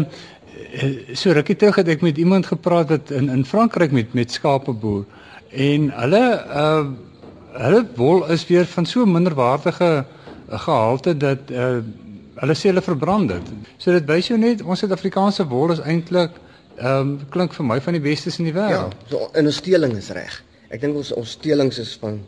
so 1.14 1.31
rukkie 1.31 1.56
terug 1.56 1.75
het 1.75 1.88
ek 1.88 2.02
met 2.02 2.18
iemand 2.18 2.46
gepraat 2.46 2.90
wat 2.90 3.12
in 3.12 3.30
in 3.30 3.46
Frankryk 3.46 3.92
met 3.92 4.14
met 4.14 4.31
skape 4.31 4.72
boer 4.72 5.06
en 5.50 5.90
hulle 5.90 6.25
uh 6.48 6.86
hulle 7.53 7.86
wol 7.95 8.25
is 8.31 8.45
weer 8.48 8.65
van 8.65 8.86
so 8.86 9.06
minderwaardige 9.06 9.89
eh, 10.50 10.59
gehalte 10.59 11.18
dat 11.18 11.51
uh, 11.51 11.80
hulle 12.42 12.56
sê 12.56 12.71
hulle 12.71 12.83
verbrand 12.83 13.30
dit. 13.30 13.51
So 13.77 13.92
dit 13.92 14.07
wys 14.07 14.31
jou 14.31 14.38
net 14.39 14.63
ons 14.63 14.80
Suid-Afrikaanse 14.80 15.48
wol 15.51 15.75
is 15.75 15.83
eintlik 15.83 16.38
ehm 16.81 17.00
um, 17.00 17.09
klink 17.30 17.53
vir 17.53 17.65
my 17.68 17.77
van 17.83 17.94
die 17.94 18.01
bestes 18.01 18.39
in 18.39 18.48
die 18.48 18.56
wêreld. 18.56 18.95
Ja, 18.95 19.09
so 19.12 19.27
in 19.38 19.45
ons 19.45 19.59
steeling 19.62 19.98
is 20.00 20.09
reg. 20.15 20.39
Ek 20.71 20.81
dink 20.81 20.95
ons 20.98 21.12
ons 21.13 21.33
steelings 21.38 21.77
is 21.83 21.92
van 22.01 22.21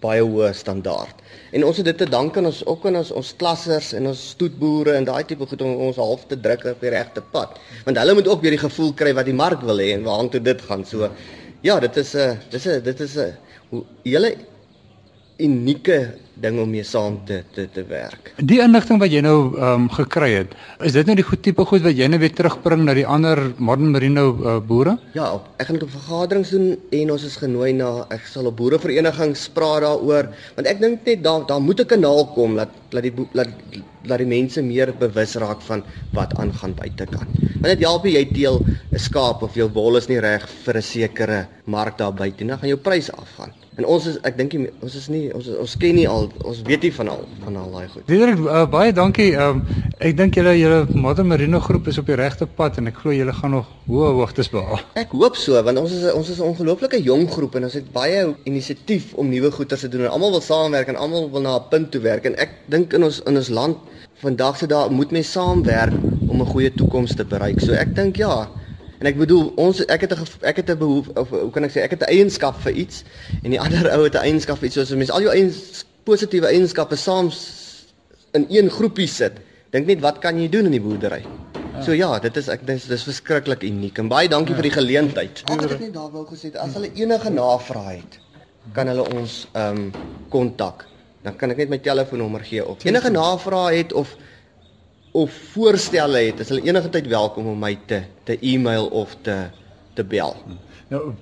baie 0.00 0.22
hoë 0.24 0.52
standaard. 0.56 1.18
En 1.52 1.66
ons 1.66 1.76
het 1.76 1.84
dit 1.90 1.98
te 2.00 2.06
danke 2.08 2.40
aan 2.40 2.48
ons 2.48 2.62
ook 2.66 2.86
aan 2.88 2.96
ons 3.02 3.10
ons 3.20 3.32
klassers 3.36 3.90
en 3.98 4.08
ons 4.12 4.22
stoetboere 4.34 4.94
en 4.96 5.08
daai 5.08 5.24
tipe 5.28 5.46
goed 5.50 5.64
om 5.66 5.82
ons 5.88 5.98
half 6.00 6.24
te 6.30 6.38
druk 6.40 6.64
op 6.72 6.86
die 6.86 6.94
regte 6.94 7.20
pad. 7.34 7.58
Want 7.84 8.00
hulle 8.00 8.16
moet 8.16 8.30
ook 8.30 8.40
weer 8.46 8.56
die 8.56 8.62
gevoel 8.62 8.94
kry 8.96 9.12
wat 9.18 9.28
die 9.28 9.36
mark 9.36 9.66
wil 9.66 9.82
hê 9.82 9.90
en 9.96 10.06
waartoe 10.06 10.40
dit 10.46 10.64
gaan. 10.70 10.86
So 10.88 11.10
ja, 11.66 11.80
dit 11.80 11.96
is 11.96 12.14
'n 12.14 12.38
dis 12.50 12.66
'n 12.66 12.82
dit 12.82 13.00
is 13.00 13.16
'n 13.18 13.36
hoe 13.70 13.84
hele 14.04 14.36
unieke 15.40 16.00
ding 16.40 16.58
om 16.60 16.70
mee 16.72 16.84
saam 16.86 17.18
te 17.28 17.42
te 17.54 17.66
te 17.74 17.84
werk. 17.88 18.32
Die 18.50 18.60
inligting 18.64 19.00
wat 19.02 19.12
jy 19.12 19.20
nou 19.24 19.36
ehm 19.58 19.84
um, 19.84 19.88
gekry 19.92 20.30
het, 20.32 20.54
is 20.86 20.96
dit 20.96 21.08
nou 21.08 21.16
die 21.18 21.26
goed 21.26 21.42
tipe 21.44 21.66
goed 21.68 21.84
wat 21.84 21.98
jy 21.98 22.08
nou 22.08 22.20
weer 22.22 22.32
terugbring 22.36 22.86
na 22.86 22.94
die 22.96 23.06
ander 23.06 23.42
modern 23.58 23.92
merino 23.94 24.24
uh, 24.32 24.56
boere? 24.70 24.96
Ja, 25.16 25.28
ek 25.60 25.68
gaan 25.68 25.82
op 25.84 25.92
vergaderings 25.96 26.54
doen 26.56 26.72
en 27.00 27.14
ons 27.16 27.26
is 27.28 27.36
genooi 27.42 27.72
na 27.76 27.90
ek 28.16 28.24
sal 28.30 28.48
op 28.50 28.56
boereverenigings 28.60 29.48
praat 29.56 29.84
daaroor, 29.84 30.30
want 30.56 30.70
ek 30.70 30.80
dink 30.80 31.06
net 31.06 31.24
daar 31.24 31.46
daar 31.48 31.60
moet 31.60 31.80
'n 31.80 31.92
kanaal 31.94 32.26
kom 32.34 32.56
dat 32.56 32.72
dat 32.90 33.02
die 33.02 33.14
laat 33.32 33.52
laat 34.08 34.22
die 34.22 34.26
mense 34.26 34.62
meer 34.62 34.92
bewus 34.98 35.34
raak 35.34 35.60
van 35.68 35.84
wat 36.16 36.36
aangaan 36.38 36.74
buitekant. 36.74 37.40
Want 37.60 37.72
dit 37.72 37.84
help 37.84 38.04
jy 38.04 38.24
teel 38.32 38.60
'n 38.92 38.98
skaap 38.98 39.42
of 39.42 39.54
jou 39.54 39.68
wol 39.68 39.96
is 39.96 40.08
nie 40.08 40.20
reg 40.20 40.48
vir 40.64 40.76
'n 40.76 40.82
sekere 40.82 41.46
mark 41.64 41.98
daar 41.98 42.12
buite 42.12 42.44
nie, 42.44 42.50
dan 42.50 42.58
gaan 42.58 42.68
jou 42.68 42.78
pryse 42.78 43.12
afgaan. 43.12 43.52
En 43.78 43.86
ons 43.86 44.06
is 44.06 44.16
ek 44.28 44.36
dink 44.36 44.54
ons 44.82 44.94
is 44.98 45.06
nie 45.08 45.30
ons 45.32 45.46
ons 45.62 45.74
ken 45.80 45.94
nie 45.94 46.06
al 46.10 46.26
ons 46.44 46.58
weet 46.66 46.82
nie 46.82 46.90
van 46.92 47.08
al 47.08 47.22
van 47.44 47.56
al 47.56 47.70
daai 47.70 47.88
goed. 47.88 48.02
Diederik 48.10 48.40
uh, 48.42 48.64
baie 48.68 48.92
dankie. 48.92 49.30
Um, 49.40 49.62
ek 50.04 50.16
dink 50.18 50.36
julle 50.36 50.52
julle 50.58 50.80
Modern 50.92 51.30
Marino 51.30 51.60
groep 51.64 51.88
is 51.88 52.00
op 52.02 52.10
die 52.10 52.18
regte 52.18 52.48
pad 52.58 52.80
en 52.80 52.90
ek 52.90 52.98
glo 53.00 53.14
julle 53.14 53.32
gaan 53.38 53.54
nog 53.56 53.70
hoë 53.86 54.10
hoogtes 54.18 54.50
behaal. 54.52 54.82
Ek 55.00 55.14
hoop 55.16 55.38
so 55.40 55.62
want 55.64 55.80
ons 55.80 55.94
is 55.96 56.04
ons 56.12 56.28
is 56.28 56.42
'n 56.42 56.50
ongelooflike 56.50 57.00
jong 57.06 57.24
groep 57.30 57.56
en 57.56 57.70
ons 57.70 57.78
het 57.78 57.88
baie 57.94 58.26
inisiatief 58.44 59.14
om 59.14 59.30
nuwe 59.30 59.50
goeie 59.54 59.70
te 59.70 59.88
doen 59.88 60.04
en 60.04 60.12
almal 60.18 60.36
wil 60.36 60.44
saamwerk 60.44 60.88
en 60.92 61.00
almal 61.00 61.30
wil 61.30 61.40
na 61.40 61.56
'n 61.56 61.68
punt 61.70 61.90
toe 61.90 62.02
werk 62.02 62.26
en 62.26 62.36
ek 62.36 62.50
dink 62.68 62.92
in 62.92 63.04
ons 63.04 63.22
in 63.24 63.36
ons 63.36 63.48
land 63.48 63.78
vandag 64.20 64.56
se 64.56 64.66
daar 64.66 64.92
moet 64.92 65.10
mense 65.10 65.30
saamwerk 65.30 65.94
om 66.28 66.40
'n 66.40 66.46
goeie 66.46 66.74
toekoms 66.74 67.14
te 67.14 67.24
bereik. 67.24 67.60
So 67.60 67.72
ek 67.72 67.94
dink 67.94 68.16
ja, 68.16 68.48
En 69.00 69.08
ek 69.08 69.16
bedoel 69.16 69.46
ons 69.56 69.78
ek 69.88 70.02
het 70.04 70.12
'n 70.12 70.26
ek 70.44 70.56
het 70.60 70.70
'n 70.70 70.78
behoefte 70.78 71.20
of 71.20 71.28
hoe 71.30 71.50
kan 71.50 71.64
ek 71.64 71.72
sê 71.72 71.80
ek 71.80 71.90
het 71.96 72.02
'n 72.04 72.12
eienskap 72.12 72.60
vir 72.60 72.72
iets 72.72 73.04
en 73.42 73.50
die 73.50 73.60
ander 73.64 73.88
ou 73.96 74.04
het 74.04 74.14
'n 74.14 74.24
eienskap 74.28 74.58
vir 74.58 74.66
iets 74.66 74.76
soos 74.76 74.92
mense 74.92 75.12
al 75.12 75.24
jou 75.24 75.32
eiens 75.32 75.84
positiewe 76.04 76.46
eienskappe 76.46 76.96
saam 76.96 77.30
in 78.32 78.46
een 78.48 78.70
groepie 78.70 79.06
sit. 79.06 79.32
Dink 79.70 79.86
net 79.86 80.00
wat 80.00 80.18
kan 80.18 80.36
jy 80.36 80.48
doen 80.48 80.64
in 80.64 80.76
die 80.76 80.80
boerdery? 80.80 81.22
Ja. 81.22 81.82
So 81.82 81.92
ja, 81.92 82.18
dit 82.18 82.36
is 82.36 82.48
ek 82.48 82.66
dis 82.66 82.84
dis 82.84 83.02
verskriklik 83.02 83.62
uniek 83.62 83.98
en 83.98 84.08
baie 84.08 84.28
dankie 84.28 84.52
ja. 84.54 84.60
vir 84.60 84.68
die 84.68 84.76
geleentheid. 84.76 85.42
Altyd 85.48 85.80
net 85.80 85.94
daar 85.94 86.10
wou 86.12 86.26
gesê 86.26 86.52
as 86.56 86.74
hulle 86.76 86.92
enige 86.94 87.30
navrae 87.30 87.96
het, 87.96 88.20
kan 88.72 88.86
hulle 88.86 89.06
ons 89.14 89.46
ehm 89.54 89.76
um, 89.76 89.92
kontak. 90.28 90.89
Dan 91.24 91.36
kan 91.36 91.50
ek 91.52 91.56
net 91.64 91.68
my 91.72 91.78
telefoonnommer 91.84 92.44
gee 92.46 92.64
of 92.64 92.84
enige 92.84 93.10
navrae 93.12 93.76
het 93.82 93.92
of 93.92 94.16
of 95.12 95.30
voorstelle 95.52 96.18
het, 96.22 96.38
is 96.40 96.48
hulle 96.52 96.62
enige 96.68 96.88
tyd 96.94 97.06
welkom 97.10 97.46
om 97.50 97.58
my 97.58 97.78
te 97.90 98.02
te 98.24 98.38
e-mail 98.40 98.86
of 98.94 99.16
te 99.26 99.50
te 99.98 100.04
bel. 100.06 100.36
Nou, 100.90 101.12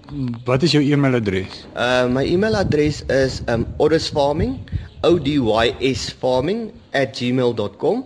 wat 0.45 0.63
is 0.63 0.73
jou 0.77 0.83
e-mailadres? 0.85 1.65
Uh 1.75 2.07
my 2.13 2.25
e-mailadres 2.29 3.03
is 3.13 3.43
um 3.49 3.67
oddysfarming, 3.81 4.59
o 5.03 5.19
d 5.19 5.29
y 5.41 5.75
s 5.95 6.13
farming@gmail.com 6.21 8.05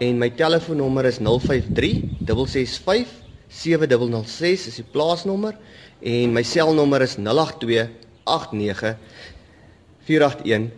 en 0.00 0.18
my 0.18 0.30
telefoonnommer 0.32 1.04
is 1.04 1.18
053 1.18 2.04
665 2.26 3.08
7006 3.50 4.66
is 4.70 4.76
die 4.78 4.86
plaasnommer 4.92 5.56
en 6.00 6.32
my 6.32 6.42
selnommer 6.46 7.02
is 7.04 7.16
082 7.18 7.88
89 8.24 8.96
481 10.06 10.70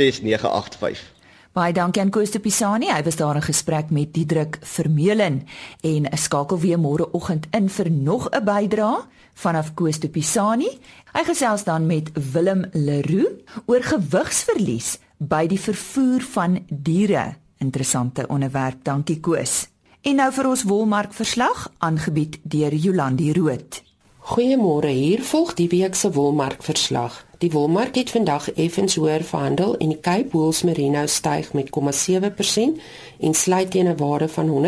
6985. 0.00 1.18
Baie 1.52 1.74
dankie 1.74 1.98
aan 2.02 2.12
Koos 2.14 2.30
de 2.30 2.38
Pisani. 2.38 2.86
Hy 2.92 3.02
was 3.02 3.16
daar 3.18 3.34
in 3.34 3.42
gesprek 3.42 3.88
met 3.90 4.12
Diedrik 4.14 4.58
Vermeulen 4.62 5.40
en 5.82 6.06
skakel 6.14 6.60
weer 6.62 6.78
môreoggend 6.78 7.48
in 7.50 7.66
vir 7.68 7.90
nog 7.90 8.28
'n 8.30 8.44
bydrae 8.44 9.02
vanaf 9.34 9.74
Koos 9.74 9.98
de 9.98 10.08
Pisani. 10.08 10.70
Hy 11.12 11.24
gesels 11.24 11.64
dan 11.64 11.86
met 11.86 12.10
Willem 12.32 12.64
Leroux 12.72 13.42
oor 13.66 13.82
gewigsverlies 13.82 14.98
by 15.18 15.46
die 15.46 15.60
vervoer 15.60 16.20
van 16.20 16.64
diere. 16.68 17.34
Interessante 17.58 18.26
onderwerp. 18.28 18.84
Dankie 18.84 19.20
Koos. 19.20 19.68
En 20.00 20.16
nou 20.16 20.32
vir 20.32 20.48
ons 20.48 20.62
wolmark 20.62 21.12
verslag 21.12 21.72
aangebied 21.78 22.38
deur 22.42 22.74
Jolandi 22.74 23.32
Root. 23.32 23.82
Goeiemôre, 24.18 24.88
hier 24.88 25.22
volg 25.22 25.54
die 25.54 25.68
week 25.68 25.94
se 25.94 26.12
wolmark 26.12 26.62
verslag. 26.62 27.29
Die 27.40 27.50
wolmark 27.50 27.94
het 27.96 28.10
vandag 28.12 28.50
effens 28.52 28.94
hoër 29.00 29.22
verhandel 29.24 29.70
en 29.80 29.88
die 29.88 30.00
Cape 30.00 30.28
Wool 30.32 30.52
Merino 30.68 31.06
styg 31.06 31.52
met 31.56 31.70
0,7% 31.72 32.80
en 33.20 33.34
sluit 33.34 33.70
teen 33.70 33.88
'n 33.88 33.96
waarde 33.96 34.28
van 34.28 34.48
R159.37 34.48 34.58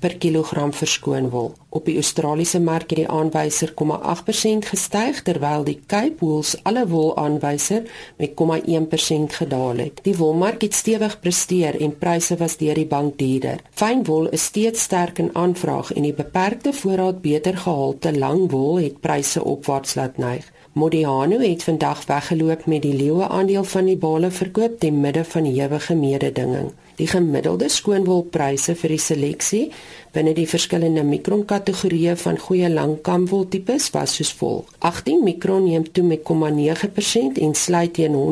per 0.00 0.16
kilogram 0.16 0.72
verskoon 0.72 1.28
wol. 1.30 1.52
Op 1.68 1.84
die 1.84 1.94
Australiese 1.94 2.60
mark 2.60 2.90
het 2.90 2.98
die 2.98 3.08
aanwyser 3.08 3.72
0,8% 3.74 4.64
gestyg 4.66 5.22
terwyl 5.22 5.64
die 5.64 5.80
Cape 5.86 6.14
Wool 6.18 6.42
alle 6.62 6.86
wol 6.88 7.16
aanwyser 7.16 7.82
met 8.16 8.30
0,1% 8.34 9.32
gedaal 9.32 9.76
het. 9.76 10.00
Die 10.02 10.16
wolmark 10.16 10.62
het 10.62 10.74
stewig 10.74 11.20
presteer 11.20 11.80
en 11.80 11.98
pryse 11.98 12.36
was 12.36 12.56
deur 12.56 12.74
die 12.74 12.86
bank 12.86 13.18
duurder. 13.18 13.60
Fynwol 13.70 14.28
is 14.28 14.44
steeds 14.44 14.82
sterk 14.82 15.18
in 15.18 15.30
aanvraag 15.32 15.92
en 15.92 16.02
die 16.02 16.12
beperkte 16.12 16.72
voorraad 16.72 17.20
beter 17.20 17.56
gehalte 17.56 18.18
langwol 18.18 18.78
het 18.80 19.00
pryse 19.00 19.44
opwaarts 19.50 19.96
laat 19.98 20.18
neig. 20.18 20.46
Modiano 20.72 21.38
het 21.42 21.66
vandag 21.66 22.06
weggeloop 22.06 22.66
met 22.66 22.82
die 22.82 22.94
leeu 22.94 23.22
aandeel 23.26 23.64
van 23.64 23.90
die 23.90 23.96
bale 23.96 24.30
verkoop 24.30 24.78
te 24.78 24.90
midde 24.90 25.24
van 25.24 25.44
ewige 25.44 25.94
mededinging. 25.94 26.70
Die 27.00 27.08
gemiddelde 27.08 27.70
skoonwolpryse 27.72 28.74
vir 28.76 28.92
die 28.94 29.00
seleksie 29.00 29.72
binne 30.14 30.32
die 30.36 30.48
verskillende 30.48 31.02
mikron 31.06 31.44
kategorieë 31.48 32.16
van 32.22 32.38
goeie 32.46 32.68
langkamwol 32.70 33.48
tipes 33.48 33.90
was 33.94 34.14
soos 34.18 34.32
volg: 34.40 34.64
18 34.78 35.24
mikron 35.24 35.64
neem 35.64 35.92
toe 35.92 36.04
met 36.04 36.20
0,9% 36.28 37.38
en 37.46 37.54
sluit 37.54 37.94
teen 37.94 38.14
R193.05 38.14 38.22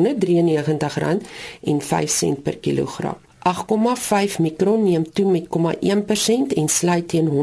per 2.43 2.57
kilogram. 2.57 3.28
8,5 3.39 4.39
mikron 4.39 4.83
neem 4.83 5.11
toe 5.11 5.31
met 5.31 5.47
0,1% 5.47 5.49
en 6.55 6.67
sluit 6.67 7.07
teen 7.07 7.29
R191.39 7.29 7.33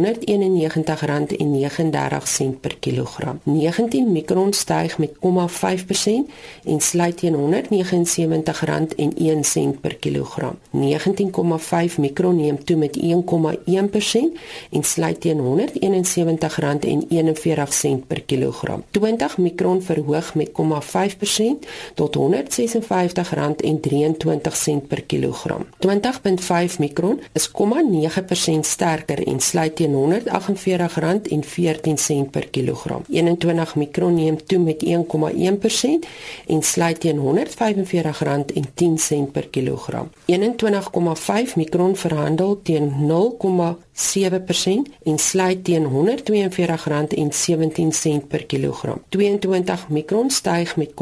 per 2.60 2.76
kilogram. 2.80 3.40
19 3.42 4.12
mikron 4.12 4.52
styg 4.52 4.98
met 4.98 5.10
0,5% 5.10 5.14
en 6.64 6.80
sluit 6.80 7.16
teen 7.16 7.34
R179.01 7.34 7.40
per 9.80 9.94
kilogram. 9.94 10.58
19,5 10.70 10.78
mikron 11.98 12.36
neem 12.36 12.64
toe 12.64 12.76
met 12.76 12.98
1,1% 13.00 13.04
en 14.70 14.82
sluit 14.82 15.20
teen 15.20 15.38
R171.41 15.38 15.44
per 18.06 18.22
kilogram. 18.22 18.84
20 18.90 19.38
mikron 19.38 19.82
verhoog 19.82 20.34
met 20.34 20.48
0,5% 20.48 20.52
tot 21.94 22.16
R156.23 22.16 22.22
per 24.88 25.02
kilogram. 25.02 25.66
20.5 25.86 26.78
mikron 26.78 27.20
is 27.32 27.50
0,9% 27.50 28.60
sterker 28.60 29.26
en 29.26 29.40
sluit 29.40 29.76
teen 29.76 29.94
R148.14 29.94 32.30
per 32.30 32.48
kilogram. 32.50 33.02
21 33.08 33.74
mikron 33.74 34.14
neem 34.14 34.46
toe 34.46 34.58
met 34.58 34.84
1,1% 34.84 34.90
en 36.46 36.62
sluit 36.62 37.00
teen 37.00 37.18
R145.10 37.18 39.30
per 39.32 39.48
kilogram. 39.50 40.10
21,5 40.26 40.34
mikron 41.54 41.96
verhandel 41.96 42.60
teen 42.62 42.90
0,7% 42.90 42.94
en 45.02 45.18
sluit 45.18 45.64
teen 45.64 45.84
R142.17 45.84 45.90
per 48.28 48.46
kilogram. 48.46 49.02
22 49.08 49.88
mikron 49.88 50.30
styg 50.30 50.76
met 50.76 50.90
0,8% 50.90 50.94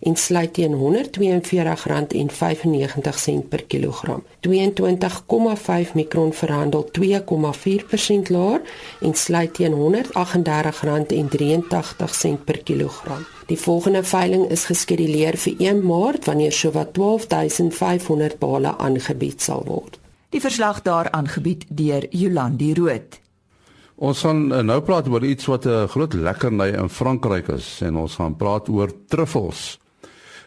en 0.00 0.16
sluit 0.16 0.52
teen 0.52 0.74
R142.95 0.74 3.45
per 3.48 3.64
kilogram. 3.66 4.24
22,5 4.40 5.92
mikron 5.94 6.32
verhandel 6.32 6.90
2,4% 6.98 8.28
laer 8.28 8.60
en 9.00 9.14
sluit 9.14 9.54
teen 9.54 9.74
R138.83 9.74 12.44
per 12.44 12.62
kilogram. 12.62 13.26
Die 13.46 13.58
volgende 13.58 14.04
veiling 14.04 14.50
is 14.50 14.64
geskeduleer 14.66 15.36
vir 15.38 15.54
1 15.58 15.86
Maart 15.86 16.24
wanneer 16.26 16.52
sowat 16.52 16.94
12500 16.94 18.38
bale 18.38 18.78
aangebied 18.78 19.42
sal 19.42 19.64
word. 19.66 19.98
Die 20.34 20.40
verslag 20.42 20.82
daar 20.82 21.10
aangebied 21.10 21.64
deur 21.68 22.06
Jolandi 22.10 22.74
Root. 22.74 23.20
Ons 23.96 24.26
gaan 24.26 24.50
eh, 24.52 24.60
nou 24.60 24.82
praat 24.84 25.06
oor 25.08 25.24
iets 25.24 25.46
wat 25.48 25.64
'n 25.64 25.88
groot 25.88 26.12
lekkerny 26.12 26.74
in 26.74 26.88
Frankryk 26.88 27.48
is 27.48 27.80
en 27.80 27.96
ons 27.96 28.14
gaan 28.14 28.36
praat 28.36 28.68
oor 28.68 28.90
truffels. 29.06 29.78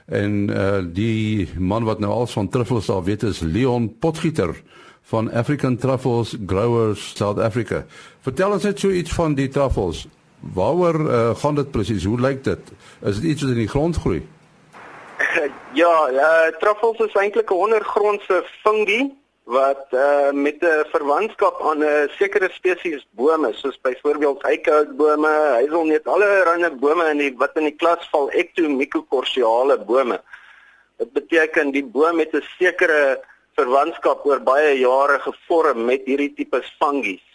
En 0.10 0.50
uh 0.50 0.82
die 0.94 1.50
man 1.58 1.84
wat 1.84 2.00
nou 2.00 2.12
al 2.12 2.28
van 2.28 2.50
truffels 2.50 2.90
al 2.90 3.04
weet 3.04 3.24
is 3.24 3.40
Leon 3.40 3.98
Potgieter 4.00 4.56
van 5.10 5.32
African 5.32 5.78
Truffles 5.78 6.36
Growers 6.46 7.14
South 7.16 7.40
Africa. 7.40 7.86
Vertel 8.22 8.52
ons 8.52 8.64
net 8.64 8.80
so 8.80 8.90
iets 8.90 9.14
van 9.14 9.34
die 9.34 9.48
truffels. 9.48 10.08
Waaroor 10.40 11.00
uh, 11.00 11.36
gaan 11.36 11.56
dit 11.56 11.72
presies? 11.72 12.06
Hoe 12.06 12.20
lyk 12.20 12.44
dit? 12.44 12.72
Is 13.02 13.20
dit 13.20 13.32
iets 13.32 13.42
wat 13.42 13.52
in 13.52 13.64
die 13.66 13.72
grond 13.72 13.98
groei? 13.98 14.22
Ja, 15.74 16.10
uh, 16.10 16.50
truffels 16.60 16.98
is 17.06 17.14
eintlik 17.14 17.52
'n 17.52 17.54
ondergrondse 17.66 18.44
fungie 18.64 19.14
wat 19.50 19.88
uh, 19.98 20.32
met 20.32 20.62
'n 20.62 20.86
verwantskap 20.94 21.62
aan 21.62 21.82
'n 21.84 22.10
sekere 22.20 22.50
spesies 22.54 23.08
bome 23.18 23.50
soos 23.54 23.78
byvoorbeeld 23.82 24.44
eikehoutbome, 24.44 25.34
hazelneut, 25.58 26.08
allerlei 26.08 26.70
bome 26.70 27.10
in 27.10 27.18
die 27.18 27.34
wat 27.38 27.58
in 27.58 27.64
die 27.64 27.80
klas 27.82 28.10
val 28.12 28.30
ectomycorrhizale 28.30 29.78
bome. 29.78 30.22
Dit 30.98 31.14
beteken 31.14 31.72
die 31.72 31.86
boom 31.86 32.20
het 32.20 32.34
'n 32.34 32.46
sekere 32.60 33.22
verwantskap 33.56 34.26
oor 34.26 34.40
baie 34.40 34.78
jare 34.80 35.20
gevorm 35.20 35.86
met 35.86 36.02
hierdie 36.06 36.34
tipe 36.34 36.62
fungies 36.80 37.26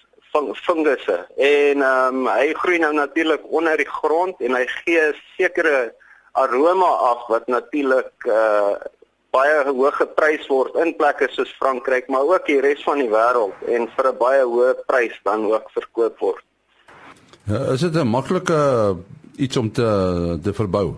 fungusse 0.67 1.27
en 1.37 1.83
ehm 1.83 2.15
um, 2.15 2.27
hy 2.27 2.53
groei 2.53 2.79
nou 2.79 2.93
natuurlik 2.93 3.43
onder 3.49 3.77
die 3.77 3.93
grond 4.01 4.41
en 4.41 4.55
hy 4.55 4.67
gee 4.67 5.03
sekere 5.37 5.95
aroma 6.33 6.91
af 7.11 7.27
wat 7.27 7.47
natuurlik 7.47 8.13
uh 8.27 8.75
baie 9.35 9.63
hoë 9.67 9.93
geprys 9.99 10.47
word 10.51 10.77
in 10.83 10.95
plekke 10.99 11.29
soos 11.35 11.53
Frankryk 11.59 12.09
maar 12.13 12.27
ook 12.35 12.47
die 12.47 12.61
res 12.65 12.83
van 12.87 13.03
die 13.03 13.11
wêreld 13.11 13.57
en 13.77 13.89
vir 13.97 14.07
'n 14.11 14.19
baie 14.19 14.45
hoë 14.45 14.75
prys 14.87 15.17
dan 15.25 15.47
ook 15.53 15.71
verkoop 15.79 16.19
word. 16.19 16.45
Ja, 17.47 17.73
is 17.75 17.81
dit 17.81 17.97
'n 17.97 18.09
maklike 18.09 18.61
iets 19.37 19.57
om 19.57 19.73
te 19.73 20.39
te 20.43 20.53
verbou? 20.53 20.95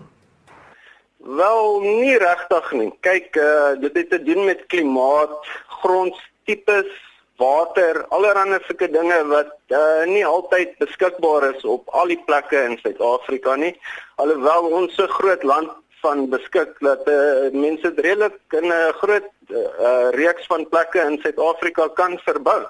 Wel, 1.17 1.79
nie 1.81 2.17
regtig 2.17 2.71
nie. 2.71 2.91
Kyk, 3.01 3.35
uh 3.35 3.75
dit 3.81 3.95
het 3.95 4.09
te 4.09 4.23
doen 4.23 4.45
met 4.45 4.65
klimaat, 4.67 5.43
grondtipes, 5.81 6.93
water, 7.37 8.05
allerlei 8.09 8.59
sulke 8.65 8.87
dinge 8.89 9.17
wat 9.29 9.51
uh, 9.67 10.05
nie 10.09 10.25
altyd 10.25 10.77
beskikbaar 10.77 11.49
is 11.55 11.65
op 11.65 11.89
al 11.89 12.07
die 12.07 12.21
plekke 12.25 12.63
in 12.69 12.77
Suid-Afrika 12.81 13.55
nie. 13.55 13.73
Alhoewel 14.15 14.71
ons 14.79 14.95
so 14.95 15.07
groot 15.07 15.43
land 15.43 15.69
van 16.01 16.29
beskik 16.29 16.75
dat 16.79 17.07
uh, 17.09 17.51
mense 17.51 17.93
redelik 17.95 18.39
in 18.49 18.67
'n 18.67 18.93
groot 19.01 19.29
uh, 19.49 20.09
reeks 20.11 20.45
van 20.45 20.69
plekke 20.69 20.99
in 20.99 21.19
Suid-Afrika 21.21 21.87
kan 21.87 22.17
verbou. 22.17 22.65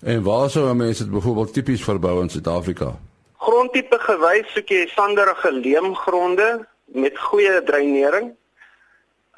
En 0.00 0.22
waar 0.22 0.50
sou 0.50 0.74
mense 0.74 1.02
dit 1.02 1.12
byvoorbeeld 1.12 1.52
tipies 1.52 1.84
verbou 1.84 2.22
in 2.22 2.28
Suid-Afrika? 2.28 2.98
Grondtipe 3.36 3.98
gewys 3.98 4.52
soek 4.52 4.68
jy 4.68 4.86
sanderige 4.86 5.52
leemgronde 5.52 6.66
met 6.84 7.18
goeie 7.18 7.62
dreinering 7.62 8.34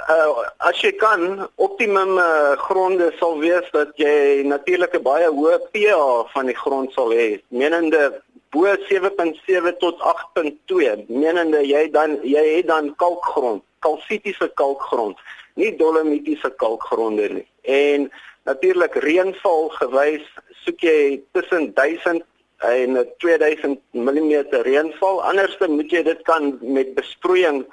uh, 0.06 0.46
as 0.58 0.78
jy 0.82 0.92
kan 1.00 1.48
optimum 1.56 2.18
uh, 2.18 2.54
gronde 2.68 3.10
sal 3.18 3.38
wees 3.42 3.66
dat 3.74 3.90
jy 3.98 4.44
natuurlik 4.46 4.94
'n 4.94 5.02
baie 5.02 5.28
hoë 5.28 5.58
pH 5.72 6.30
van 6.32 6.46
die 6.46 6.56
grond 6.56 6.92
sal 6.92 7.10
hê. 7.10 7.40
Menende 7.50 8.22
bo 8.50 8.64
7.7 8.64 9.76
tot 9.78 9.98
8.2. 10.00 11.04
Menende 11.08 11.60
jy 11.66 11.90
dan 11.90 12.18
jy 12.22 12.44
het 12.56 12.66
dan 12.66 12.94
kalkgrond, 12.96 13.62
kalsitiese 13.80 14.48
kalkgrond, 14.54 15.18
nie 15.54 15.76
dolomitiese 15.76 16.50
kalkgronde 16.56 17.28
nie. 17.28 17.46
En 17.62 18.10
natuurlik 18.44 18.94
reënval 18.94 19.68
gewys 19.68 20.24
soek 20.64 20.80
jy 20.80 21.20
tussen 21.32 21.74
1000 21.74 22.24
en 22.58 23.06
2000 23.18 23.78
mm 23.92 24.34
reënval. 24.50 25.22
Anderste 25.22 25.68
moet 25.68 25.90
jy 25.90 26.02
dit 26.02 26.22
kan 26.22 26.58
met 26.62 26.94
besproeiing 26.94 27.66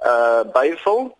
uh 0.00 0.42
byvul 0.52 1.10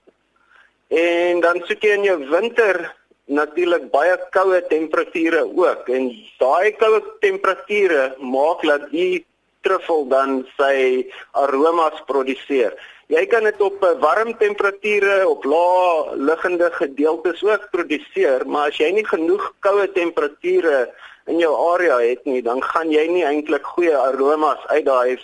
En 0.90 1.40
dan 1.40 1.60
soek 1.68 1.84
jy 1.86 1.96
in 2.00 2.04
jou 2.08 2.18
winter 2.32 2.82
natuurlik 3.30 3.90
baie 3.92 4.16
koue 4.34 4.58
temperature 4.66 5.44
ook 5.46 5.88
en 5.94 6.08
daai 6.42 6.72
koue 6.80 6.98
temperature 7.22 8.08
maak 8.18 8.64
dat 8.66 8.88
die 8.90 9.22
truffel 9.62 10.08
dan 10.10 10.40
sy 10.56 11.06
aromas 11.38 12.00
produseer. 12.08 12.74
Jy 13.10 13.22
kan 13.30 13.46
dit 13.46 13.62
op 13.62 13.82
eh, 13.86 13.94
warm 14.02 14.32
temperature 14.38 15.22
op 15.28 15.46
lae 15.46 16.16
liggende 16.16 16.70
gedeeltes 16.74 17.42
ook 17.46 17.70
produseer, 17.70 18.46
maar 18.46 18.70
as 18.70 18.78
jy 18.82 18.90
nie 18.94 19.06
genoeg 19.06 19.46
koue 19.62 19.86
temperature 19.94 20.88
in 21.30 21.38
jou 21.38 21.52
area 21.70 22.00
het 22.02 22.26
nie, 22.26 22.42
dan 22.42 22.62
gaan 22.62 22.90
jy 22.90 23.06
nie 23.10 23.26
eintlik 23.26 23.66
goeie 23.76 23.94
aromas 23.94 24.62
uit 24.74 24.86
daai 24.90 25.18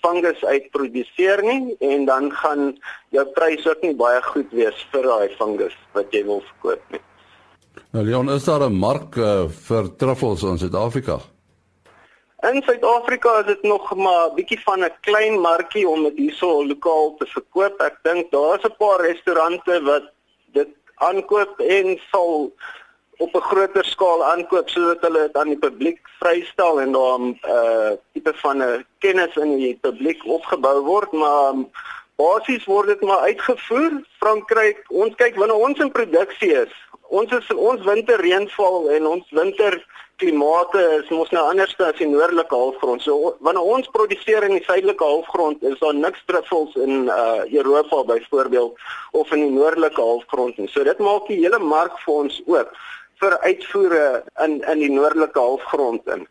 fungus 0.00 0.44
uitproduseer 0.44 1.42
nie 1.42 1.76
en 1.80 2.04
dan 2.04 2.30
gaan 2.32 2.78
jou 3.08 3.24
prys 3.36 3.66
ook 3.66 3.82
nie 3.82 3.94
baie 3.96 4.22
goed 4.22 4.50
wees 4.50 4.86
vir 4.92 5.02
daai 5.02 5.28
fungus 5.38 5.76
wat 5.92 6.12
jy 6.12 6.24
wil 6.24 6.42
verkoop 6.50 6.82
nie. 6.90 7.00
Nou 7.92 8.04
Leon, 8.04 8.30
is 8.30 8.44
daar 8.44 8.68
'n 8.68 8.74
mark 8.74 9.16
uh, 9.16 9.48
vir 9.48 9.96
truffels 9.96 10.42
in 10.42 10.58
Suid-Afrika? 10.58 11.20
In 12.42 12.62
Suid-Afrika 12.62 13.38
is 13.40 13.46
dit 13.46 13.62
nog 13.62 13.94
maar 13.94 14.30
'n 14.30 14.34
bietjie 14.34 14.60
van 14.60 14.84
'n 14.84 14.92
klein 15.00 15.40
markie 15.40 15.88
om 15.88 16.02
dit 16.02 16.16
hierso 16.16 16.66
lokaal 16.66 17.14
te 17.18 17.26
verkoop. 17.26 17.80
Ek 17.80 17.96
dink 18.02 18.30
daar's 18.30 18.64
'n 18.64 18.76
paar 18.78 19.00
restaurante 19.00 19.82
wat 19.82 20.02
dit 20.52 20.68
aankoop 20.94 21.60
en 21.60 22.00
sal 22.10 22.52
op 23.18 23.34
'n 23.34 23.40
groter 23.40 23.84
skaal 23.84 24.24
aankoop 24.24 24.68
sodat 24.68 25.00
hulle 25.00 25.20
dit 25.26 25.36
aan 25.36 25.48
die 25.48 25.58
publiek 25.58 26.00
vrystel 26.20 26.80
en 26.80 26.92
daar 26.92 27.18
'n 27.20 27.38
uh, 27.46 27.90
tipe 28.12 28.32
van 28.34 28.62
'n 28.62 28.86
kennis 28.98 29.36
in 29.36 29.56
die 29.56 29.78
publiek 29.80 30.24
opgebou 30.24 30.80
word, 30.80 31.12
maar 31.12 31.54
basies 32.16 32.64
word 32.64 32.86
dit 32.86 33.00
maar 33.00 33.18
uitgevoer. 33.18 33.92
Frankryk, 34.18 34.84
ons 34.88 35.14
kyk 35.14 35.34
wanneer 35.36 35.56
ons 35.56 35.78
in 35.78 35.92
produksie 35.92 36.52
is. 36.64 36.72
Ons 37.08 37.32
is 37.32 37.48
ons 37.54 37.84
winterreënval 37.84 38.90
en 38.90 39.06
ons 39.06 39.30
winter 39.30 39.86
klimate 40.16 40.80
is 41.02 41.08
mos 41.10 41.30
nou 41.34 41.42
anders 41.50 41.74
as 41.78 41.98
die 41.98 42.08
noordelike 42.08 42.54
halfrond. 42.54 43.02
So 43.02 43.34
wanneer 43.40 43.62
ons 43.74 43.90
produseer 43.96 44.46
in 44.46 44.56
die 44.56 44.64
suidelike 44.64 45.04
halfrond, 45.04 45.62
is 45.62 45.78
daar 45.78 45.94
niks 45.94 46.22
truffels 46.26 46.74
in 46.74 47.08
uh 47.08 47.42
Europa 47.50 48.04
byvoorbeeld 48.14 48.78
of 49.10 49.32
in 49.32 49.40
die 49.46 49.50
noordelike 49.50 50.00
halfrond 50.00 50.56
nie. 50.56 50.68
So 50.68 50.84
dit 50.84 50.98
maak 50.98 51.26
die 51.26 51.42
hele 51.42 51.58
mark 51.58 51.98
vir 52.04 52.14
ons 52.14 52.42
oop 52.46 52.70
vir 53.22 53.38
uitvoere 53.46 54.06
in 54.44 54.60
in 54.72 54.84
die 54.84 54.92
noordelike 54.92 55.38
halfrond 55.38 56.06
in. 56.14 56.26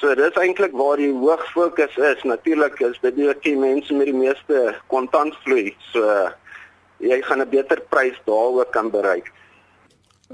So 0.00 0.14
dis 0.18 0.36
eintlik 0.40 0.74
waar 0.76 1.00
die 1.00 1.12
hoog 1.12 1.44
fokus 1.52 1.96
is. 1.96 2.22
Natuurlik 2.28 2.80
is 2.80 2.98
dit 3.02 3.16
die 3.16 3.30
die 3.46 3.56
mense 3.56 3.94
met 3.94 4.10
die 4.10 4.16
meeste 4.16 4.74
kontantvloei. 4.92 5.72
So 5.92 6.02
jy 7.00 7.22
gaan 7.22 7.40
'n 7.40 7.50
beter 7.50 7.80
prys 7.90 8.18
daar 8.26 8.52
ook 8.60 8.72
kan 8.72 8.90
bereik. 8.90 9.32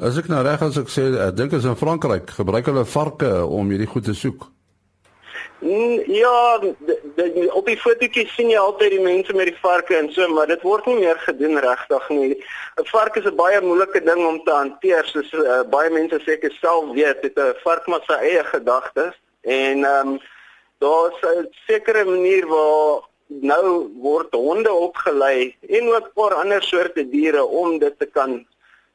As 0.00 0.19
ek 0.19 0.29
nou 0.29 0.43
reg 0.43 0.62
as 0.62 0.79
ek 0.79 0.88
sê, 0.88 1.02
ek 1.29 1.37
dink 1.37 1.52
is 1.52 1.64
in 1.64 1.76
Frankryk 1.76 2.31
gebruik 2.31 2.67
hulle 2.67 2.85
varke 2.85 3.45
om 3.47 3.71
hierdie 3.71 3.90
goed 3.90 4.05
te 4.05 4.14
soek. 4.14 4.47
Mm, 5.61 6.00
ja, 6.07 6.57
op 7.52 7.67
die 7.67 7.76
fotootjies 7.76 8.31
sien 8.35 8.49
jy 8.49 8.57
altyd 8.57 8.95
die 8.95 9.02
mense 9.05 9.35
met 9.37 9.50
die 9.50 9.61
varke 9.61 9.97
en 9.99 10.07
so, 10.12 10.25
maar 10.33 10.49
dit 10.49 10.62
word 10.64 10.87
nie 10.88 10.97
meer 11.02 11.19
gedoen 11.21 11.61
regtig 11.61 12.07
nie. 12.09 12.31
'n 12.81 12.87
Vark 12.88 13.17
is 13.21 13.26
'n 13.29 13.37
baie 13.37 13.61
moeilike 13.61 14.00
ding 14.00 14.25
om 14.26 14.38
te 14.45 14.55
hanteer, 14.57 15.05
soos 15.05 15.33
uh, 15.33 15.62
baie 15.69 15.90
mense 15.90 16.21
seker 16.25 16.52
self 16.61 16.95
weet, 16.97 17.21
dit 17.23 17.37
'n 17.37 17.55
vark 17.64 17.87
met 17.87 18.02
sy 18.09 18.19
eie 18.31 18.45
gedagtes 18.45 19.14
en 19.43 19.85
ehm 19.85 20.09
um, 20.09 20.21
daar's 20.79 21.21
'n 21.23 21.49
sekere 21.69 22.05
manier 22.05 22.47
waar 22.47 23.05
nou 23.26 23.90
word 24.00 24.33
honde 24.35 24.73
opgelei 24.73 25.57
en 25.69 25.93
ook 25.93 26.07
'n 26.09 26.14
paar 26.14 26.35
ander 26.35 26.62
soorte 26.62 27.09
diere 27.09 27.45
om 27.45 27.79
dit 27.79 27.99
te 27.99 28.07
kan 28.07 28.47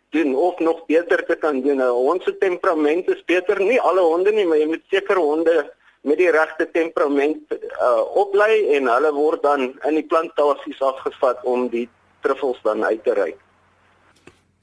doen 0.09 0.35
of 0.35 0.59
nog 0.59 0.85
beter 0.85 1.25
te 1.25 1.35
kan 1.35 1.61
doen. 1.61 1.77
Nou, 1.77 1.93
ons 1.93 2.31
temperament 2.39 3.07
is 3.09 3.23
beter, 3.25 3.61
nie 3.61 3.81
alle 3.81 4.01
honde 4.01 4.31
nie, 4.31 4.45
maar 4.45 4.57
jy 4.57 4.65
moet 4.65 4.83
sekere 4.89 5.19
honde 5.19 5.73
met 6.05 6.19
die 6.21 6.31
regte 6.31 6.67
temperament 6.71 7.55
uh 7.81 8.03
oplei 8.21 8.75
en 8.77 8.89
hulle 8.91 9.11
word 9.13 9.41
dan 9.43 9.71
in 9.89 9.97
die 9.97 10.05
plantasies 10.05 10.81
afgevat 10.81 11.41
om 11.43 11.67
die 11.69 11.87
truffels 12.25 12.61
dan 12.63 12.83
uit 12.85 13.03
te 13.03 13.15
ry. 13.17 13.31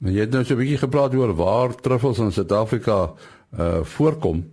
Nou 0.03 0.13
jy 0.13 0.25
het 0.25 0.33
nou 0.35 0.43
so 0.43 0.53
'n 0.55 0.61
bietjie 0.63 0.83
gepraat 0.85 1.15
oor 1.15 1.35
waar 1.35 1.75
truffels 1.75 2.19
in 2.19 2.31
Suid-Afrika 2.31 3.13
uh 3.59 3.83
voorkom. 3.83 4.43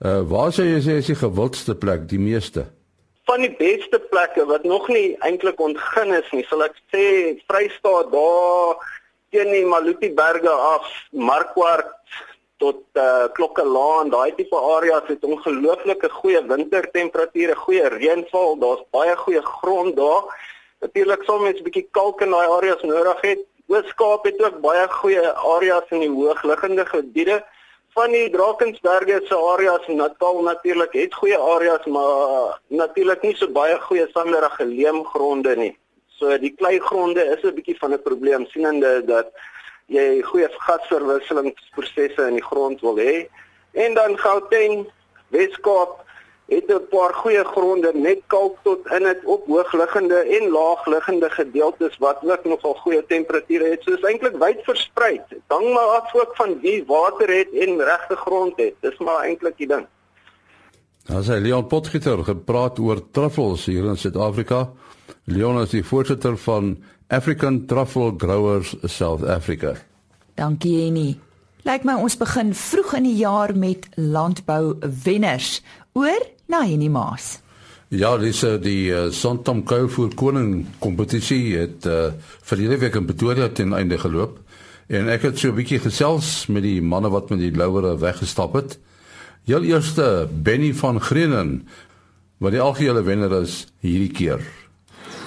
Uh 0.00 0.22
waar 0.32 0.52
sê 0.52 0.64
jy 0.64 0.80
sê 0.80 0.98
is 1.02 1.12
die 1.12 1.20
gewildste 1.20 1.74
plek, 1.74 2.08
die 2.08 2.18
meeste? 2.18 2.66
Van 3.24 3.40
die 3.40 3.54
beste 3.58 3.98
plekke 4.10 4.46
wat 4.46 4.64
nog 4.64 4.88
nie 4.88 5.16
eintlik 5.20 5.60
ontgin 5.60 6.14
is 6.16 6.28
nie, 6.32 6.44
sal 6.48 6.64
ek 6.64 6.76
sê 6.92 7.36
Vrystaat 7.46 8.12
daar 8.12 8.76
teen 9.30 9.52
die 9.52 9.66
Maluti 9.66 10.10
berge 10.14 10.50
af, 10.50 10.88
Markwart 11.12 11.92
tot 12.58 12.80
uh, 12.98 13.26
Klokkelaan, 13.32 14.10
daai 14.10 14.34
tipe 14.34 14.56
areas 14.56 15.06
het 15.06 15.24
ongelooflike 15.24 16.10
goeie 16.10 16.40
wintertemperature, 16.46 17.54
goeie 17.54 17.90
reënval, 17.94 18.56
daar's 18.62 18.82
baie 18.94 19.14
goeie 19.16 19.42
grond 19.42 19.96
daar. 19.96 20.26
Natuurlik 20.82 21.22
sal 21.26 21.38
mens 21.42 21.60
'n 21.60 21.66
bietjie 21.66 21.88
kalk 21.90 22.20
in 22.20 22.34
daai 22.34 22.48
areas 22.56 22.82
nodig 22.82 23.20
het. 23.20 23.46
Oos-Kaap 23.68 24.24
het 24.24 24.42
ook 24.42 24.60
baie 24.60 24.88
goeie 24.88 25.24
areas 25.56 25.90
in 25.90 26.00
die 26.00 26.10
hoogliggende 26.10 26.86
gebiede. 26.86 27.44
Van 27.96 28.12
die 28.12 28.30
Drakensberge 28.30 29.20
se 29.26 29.34
areas 29.34 29.86
in 29.86 29.96
Natal 29.96 30.42
natuurlik 30.42 30.92
het 30.92 31.14
goeie 31.14 31.38
areas, 31.38 31.84
maar 31.86 32.60
natuurlik 32.66 33.22
nie 33.22 33.34
so 33.36 33.48
baie 33.48 33.80
goeie 33.80 34.06
sanderige 34.12 34.64
leemgronde 34.64 35.56
nie. 35.56 35.76
So 36.18 36.38
die 36.38 36.54
kleigronde 36.54 37.24
is 37.24 37.42
'n 37.42 37.54
bietjie 37.54 37.78
van 37.78 37.92
'n 37.92 38.02
probleem 38.02 38.46
sienende 38.46 39.04
dat 39.04 39.26
jy 39.88 40.22
goeie 40.22 40.48
gasverwisselingsprosesse 40.66 42.26
in 42.28 42.36
die 42.38 42.44
grond 42.44 42.80
wil 42.84 43.00
hê. 43.00 43.26
En 43.72 43.94
dan 43.96 44.18
Gauteng, 44.20 44.86
Weskaap 45.32 46.04
het 46.48 46.68
'n 46.72 46.86
paar 46.88 47.14
goeie 47.14 47.44
gronde 47.44 47.90
net 47.94 48.20
kalk 48.26 48.56
tot 48.62 48.86
in 48.92 49.02
dit 49.02 49.24
op 49.24 49.46
hoogliggende 49.46 50.18
en 50.36 50.48
laagliggende 50.48 51.30
gedeeltes 51.30 51.98
wat 51.98 52.18
ook 52.22 52.44
nogal 52.44 52.74
goeie 52.74 53.06
temperature 53.06 53.64
het. 53.64 53.82
So 53.82 53.92
is 53.92 54.02
eintlik 54.02 54.36
wyd 54.36 54.60
versprei. 54.62 55.20
Hang 55.46 55.72
maar 55.72 55.90
af 56.00 56.14
ook 56.14 56.36
van 56.36 56.60
wie 56.60 56.84
water 56.86 57.28
het 57.28 57.50
en 57.52 57.84
regte 57.84 58.16
grond 58.16 58.56
het. 58.56 58.74
Dis 58.80 58.98
maar 58.98 59.20
eintlik 59.24 59.56
die 59.56 59.66
ding. 59.66 59.86
Ons 61.08 61.30
het 61.32 61.40
Leon 61.40 61.64
Potgieter 61.64 62.20
gepraat 62.20 62.76
oor 62.84 62.98
truffels 63.16 63.62
hier 63.64 63.86
in 63.88 63.96
Suid-Afrika. 63.96 64.66
Leon 65.32 65.56
is 65.62 65.72
die 65.72 65.80
voorsitter 65.84 66.34
van 66.42 66.74
African 67.08 67.62
Truffle 67.66 68.12
Growers 68.20 68.74
South 68.84 69.24
Africa. 69.24 69.72
Dankie 70.36 70.74
Jenny. 70.82 71.14
Lyk 71.64 71.86
my 71.88 71.94
ons 71.96 72.18
begin 72.20 72.52
vroeg 72.52 72.92
in 72.98 73.06
die 73.08 73.16
jaar 73.22 73.54
met 73.56 73.88
landbou 73.96 74.76
wenners. 75.04 75.62
Oor 75.96 76.26
na 76.52 76.60
Jenny 76.68 76.90
Maas. 76.92 77.38
Ja, 77.88 78.12
dis 78.20 78.42
uh, 78.44 78.58
die 78.60 78.90
uh, 78.92 79.06
Sontom 79.08 79.62
Kuilvoer 79.64 80.12
Koning 80.12 80.66
kompetisie 80.84 81.56
het 81.56 81.88
uh, 81.88 82.10
verlede 82.44 82.76
week 82.84 83.00
in 83.00 83.08
Pretoria 83.08 83.48
ten 83.48 83.72
einde 83.72 83.96
geloop 83.96 84.36
en 84.92 85.08
ek 85.08 85.24
het 85.24 85.40
so 85.40 85.48
'n 85.48 85.56
bietjie 85.56 85.80
gesels 85.80 86.46
met 86.52 86.62
die 86.68 86.82
manne 86.84 87.08
wat 87.08 87.32
met 87.32 87.40
die 87.40 87.52
louere 87.56 87.96
weggestap 87.96 88.52
het. 88.60 88.76
Heel 89.48 89.62
eerste 89.62 90.28
Benny 90.30 90.74
van 90.74 91.00
Grenen 91.00 91.68
wat 92.36 92.52
die 92.52 92.60
algehele 92.60 93.02
wenner 93.02 93.32
is 93.40 93.62
hierdie 93.80 94.10
keer. 94.12 94.42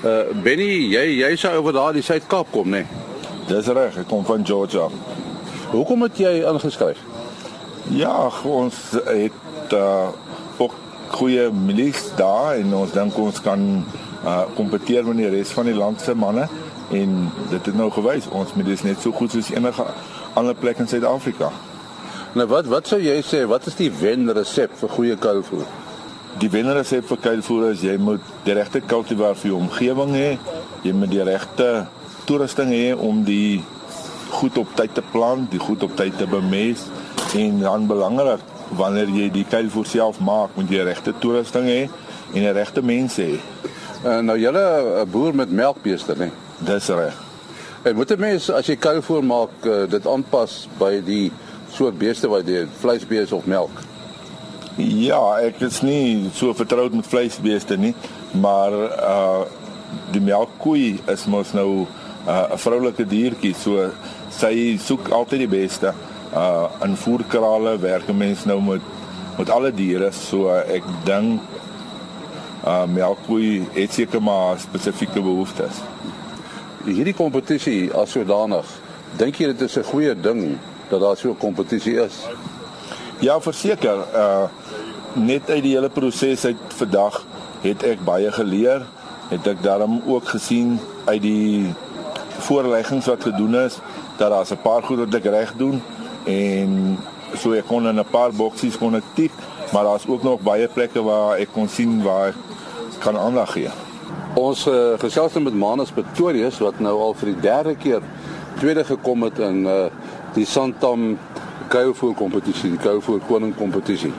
Uh 0.05 0.29
Benny, 0.45 0.67
jy 0.93 1.01
jy 1.23 1.29
sou 1.41 1.55
oor 1.63 1.73
daardie 1.73 2.03
Suid-Kaap 2.05 2.51
kom, 2.53 2.69
né? 2.69 2.83
Nee? 2.83 3.47
Dis 3.47 3.71
reg, 3.73 3.97
ek 3.97 4.05
kom 4.11 4.21
van 4.27 4.45
Georgia. 4.45 4.91
Hoekom 5.71 6.05
het 6.05 6.21
jy 6.21 6.35
ingeskryf? 6.51 7.01
Ja, 7.97 8.29
ons 8.45 8.77
het 9.07 9.73
uh 9.73 10.13
ook 10.61 10.77
goeie 11.17 11.49
milies 11.49 12.05
daar 12.21 12.61
en 12.61 12.77
ons 12.83 12.93
dink 12.93 13.17
ons 13.17 13.41
kan 13.41 13.65
uh 14.21 14.37
kompeteer 14.53 15.01
met 15.09 15.23
die 15.23 15.33
res 15.33 15.57
van 15.57 15.65
die 15.65 15.77
land 15.81 16.05
se 16.05 16.13
manne 16.13 16.45
en 16.93 17.17
dit 17.49 17.65
het 17.71 17.73
nou 17.73 17.89
gewys 17.97 18.29
ons 18.29 18.53
milies 18.53 18.85
net 18.85 19.01
so 19.01 19.17
goed 19.17 19.33
soos 19.33 19.49
enige 19.49 19.89
ander 20.37 20.53
plek 20.53 20.77
in 20.77 20.93
Suid-Afrika. 20.93 21.49
Nou 22.31 22.45
wat 22.47 22.67
wat 22.71 22.87
sou 22.87 22.95
jy 23.03 23.17
sê, 23.27 23.41
wat 23.43 23.65
is 23.67 23.75
die 23.75 23.89
wen 23.91 24.29
resep 24.31 24.71
vir 24.79 24.91
goeie 24.95 25.15
kuilvoer? 25.19 25.65
Die 26.39 26.47
wenresep 26.47 27.09
vir 27.09 27.19
kuilvoer 27.19 27.73
is 27.73 27.81
jy 27.83 27.97
moet 27.99 28.23
die 28.45 28.55
regte 28.55 28.79
kultivar 28.87 29.35
vir 29.35 29.49
jou 29.49 29.57
omgewing 29.59 30.13
hê. 30.15 30.29
Jy 30.85 30.93
moet 30.95 31.11
die 31.11 31.25
regte 31.27 31.67
toerusting 32.29 32.71
hê 32.71 32.93
om 32.95 33.19
die 33.27 33.59
goed 34.31 34.61
op 34.63 34.71
tyd 34.79 34.95
te 34.95 35.03
plant, 35.11 35.49
die 35.51 35.59
goed 35.59 35.83
op 35.83 35.97
tyd 35.99 36.15
te 36.15 36.29
bemest 36.31 36.87
en 37.35 37.59
dan 37.59 37.91
belangrik 37.91 38.47
wanneer 38.79 39.11
jy 39.11 39.27
die 39.35 39.43
kuilvoer 39.51 39.91
self 39.91 40.23
maak, 40.23 40.55
moet 40.55 40.71
jy 40.71 40.87
regte 40.87 41.11
toerusting 41.19 41.67
hê 41.67 41.81
en 42.31 42.39
die 42.39 42.55
regte 42.55 42.79
mense 42.79 43.27
hê. 43.27 43.41
Uh, 44.05 44.21
nou 44.23 44.39
julle 44.39 44.65
'n 45.03 45.11
boer 45.11 45.35
met 45.35 45.51
melkbeeste, 45.51 46.15
né? 46.15 46.31
Dis 46.63 46.87
reg. 46.87 47.13
En 47.83 47.95
moet 47.95 48.11
'n 48.11 48.19
mens 48.19 48.49
as 48.49 48.67
jy 48.67 48.75
kuilvoer 48.75 49.23
maak, 49.23 49.51
uh, 49.65 49.83
dit 49.83 50.07
aanpas 50.07 50.69
by 50.79 51.01
die 51.03 51.31
soort 51.71 51.97
beeste 51.97 52.27
wat 52.27 52.47
jy 52.47 52.67
vleisbeeste 52.81 53.35
of 53.35 53.45
melk? 53.45 53.81
Ja, 54.77 55.39
ek 55.39 55.61
is 55.61 55.81
nie 55.81 56.29
so 56.33 56.53
vertroud 56.53 56.93
met 56.93 57.07
vleisbeeste 57.07 57.77
nie, 57.77 57.95
maar 58.31 58.77
uh 58.99 59.43
die 60.11 60.21
melkkoei 60.23 61.01
is 61.11 61.25
mos 61.27 61.51
nou 61.51 61.83
'n 61.83 61.87
uh, 62.27 62.55
vroulike 62.55 63.03
diertjie, 63.03 63.53
so 63.53 63.89
sy 64.29 64.77
soek 64.79 65.09
altyd 65.09 65.39
die 65.39 65.51
beste 65.51 65.91
Uh 66.31 66.69
in 66.83 66.95
voerkrale 66.95 67.79
werk 67.79 68.07
'n 68.07 68.17
mens 68.17 68.45
nou 68.45 68.61
met 68.61 68.81
met 69.37 69.49
alle 69.49 69.73
diere, 69.73 70.11
so 70.11 70.49
ek 70.49 70.83
dink 71.03 71.41
uh 72.65 72.85
melkkoei 72.87 73.67
het 73.73 73.93
seker 73.93 74.21
maar 74.21 74.59
spesifieke 74.59 75.21
behoeftes. 75.21 75.81
Hierdie 76.85 77.13
kompetisie 77.13 77.93
as 77.93 78.11
sodanig, 78.11 78.65
dink 79.17 79.35
jy 79.35 79.47
dit 79.47 79.61
is 79.61 79.77
'n 79.77 79.83
goeie 79.83 80.15
ding 80.21 80.59
dat 80.91 81.01
daar 81.01 81.17
so 81.17 81.29
'n 81.29 81.37
kompetisie 81.37 81.95
is? 82.03 82.27
Ja, 83.19 83.41
verseker. 83.41 83.97
Uh 84.13 84.43
net 85.13 85.49
uit 85.49 85.63
die 85.63 85.75
hele 85.75 85.89
proses 85.89 86.45
uit 86.45 86.57
vandag 86.79 87.25
het 87.61 87.83
ek 87.83 88.03
baie 88.07 88.31
geleer. 88.31 88.85
Het 89.29 89.47
ek 89.47 89.63
daarom 89.63 90.01
ook 90.07 90.27
gesien 90.27 90.79
uit 91.05 91.21
die 91.21 91.73
voorleggings 92.47 93.05
wat 93.05 93.23
gedoen 93.23 93.55
is 93.55 93.79
dat 94.17 94.29
daar's 94.29 94.51
'n 94.51 94.61
paar 94.61 94.83
goed 94.83 94.97
wat 94.97 95.13
ek 95.13 95.25
reg 95.25 95.53
doen 95.57 95.81
en 96.25 96.97
so 97.35 97.51
ek 97.51 97.67
kon 97.67 97.87
in 97.87 97.99
'n 97.99 98.11
paar 98.11 98.31
boksies 98.31 98.77
kon 98.77 98.95
ek 98.95 99.03
tik, 99.13 99.31
maar 99.73 99.83
daar's 99.83 100.07
ook 100.07 100.23
nog 100.23 100.41
baie 100.41 100.67
plekke 100.67 101.01
waar 101.03 101.37
ek 101.37 101.49
kon 101.53 101.67
sien 101.67 102.03
waar 102.03 102.27
ek 102.27 102.35
kan 102.99 103.17
aandag 103.17 103.51
gee. 103.51 103.69
Ons 104.33 104.67
uh, 104.67 104.99
gesels 104.99 105.33
met 105.33 105.53
Manus 105.53 105.91
Pretorius 105.91 106.59
wat 106.59 106.79
nou 106.79 106.99
al 106.99 107.13
vir 107.13 107.33
die 107.33 107.41
derde 107.41 107.75
keer 107.75 108.01
tweede 108.59 108.83
gekom 108.83 109.23
het 109.23 109.39
in 109.39 109.65
uh, 109.65 109.85
die 110.35 110.45
Santam 110.45 111.17
Kuilvoer 111.71 112.15
kompetisie, 112.19 112.73
die 112.73 112.81
Kuilvoer 112.81 113.21
koning 113.27 113.53
kompetisie. 113.55 114.11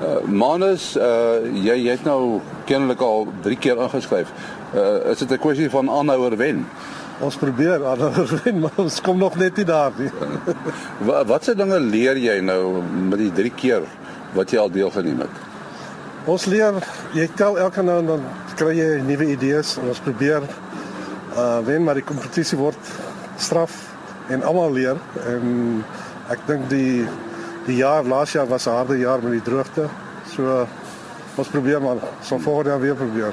Uh, 0.00 0.22
Manus, 0.24 0.94
uh, 0.96 1.42
jy 1.52 1.76
jy 1.84 1.92
het 1.92 2.06
nou 2.08 2.40
kennelik 2.68 3.02
al 3.04 3.28
3 3.44 3.58
keer 3.60 3.82
ingeskryf. 3.84 4.32
Uh, 4.72 5.10
is 5.12 5.18
dit 5.18 5.30
'n 5.30 5.38
kwessie 5.38 5.70
van 5.70 5.90
aanhouer 5.90 6.36
wen? 6.36 6.66
Ons 7.20 7.36
probeer 7.36 7.84
aanhouer 7.84 8.40
wen, 8.44 8.58
maar 8.60 8.76
ons 8.76 9.00
kom 9.00 9.18
nog 9.18 9.36
net 9.36 9.56
nie 9.56 9.64
daar 9.64 9.92
nie. 9.98 10.10
wat 11.06 11.26
watse 11.26 11.54
dinge 11.54 11.80
leer 11.80 12.16
jy 12.16 12.40
nou 12.40 12.82
met 13.08 13.18
die 13.18 13.32
3 13.32 13.50
keer 13.50 13.82
wat 14.32 14.50
jy 14.50 14.58
al 14.58 14.70
deelgeneem 14.70 15.20
het? 15.20 15.36
Ons 16.24 16.46
leer, 16.46 16.74
jy 17.12 17.28
tel 17.36 17.58
elke 17.58 17.82
nou 17.82 17.98
en 17.98 18.06
dan 18.06 18.24
kry 18.56 18.74
jy 18.76 19.00
nuwe 19.04 19.30
idees 19.32 19.76
en 19.76 19.88
ons 19.88 20.00
probeer 20.00 20.44
uh 21.36 21.60
wen 21.64 21.84
maar 21.84 21.94
die 21.94 22.04
kompetisie 22.04 22.58
word 22.58 22.88
straf 23.38 23.89
en 24.30 24.42
almal 24.42 24.72
leer 24.72 24.96
en 25.26 25.84
ek 26.30 26.46
dink 26.46 26.68
die 26.70 27.06
die 27.66 27.76
jaar 27.76 28.06
laas 28.06 28.32
jaar 28.32 28.48
was 28.48 28.66
'n 28.66 28.70
harde 28.70 28.98
jaar 28.98 29.22
met 29.22 29.32
die 29.32 29.46
droogte. 29.50 29.88
So 30.34 30.66
ons 31.36 31.48
probeer 31.48 31.82
maar 31.82 31.96
so 32.22 32.38
volgende 32.38 32.70
jaar 32.70 32.80
weer 32.80 32.94
probeer. 32.94 33.32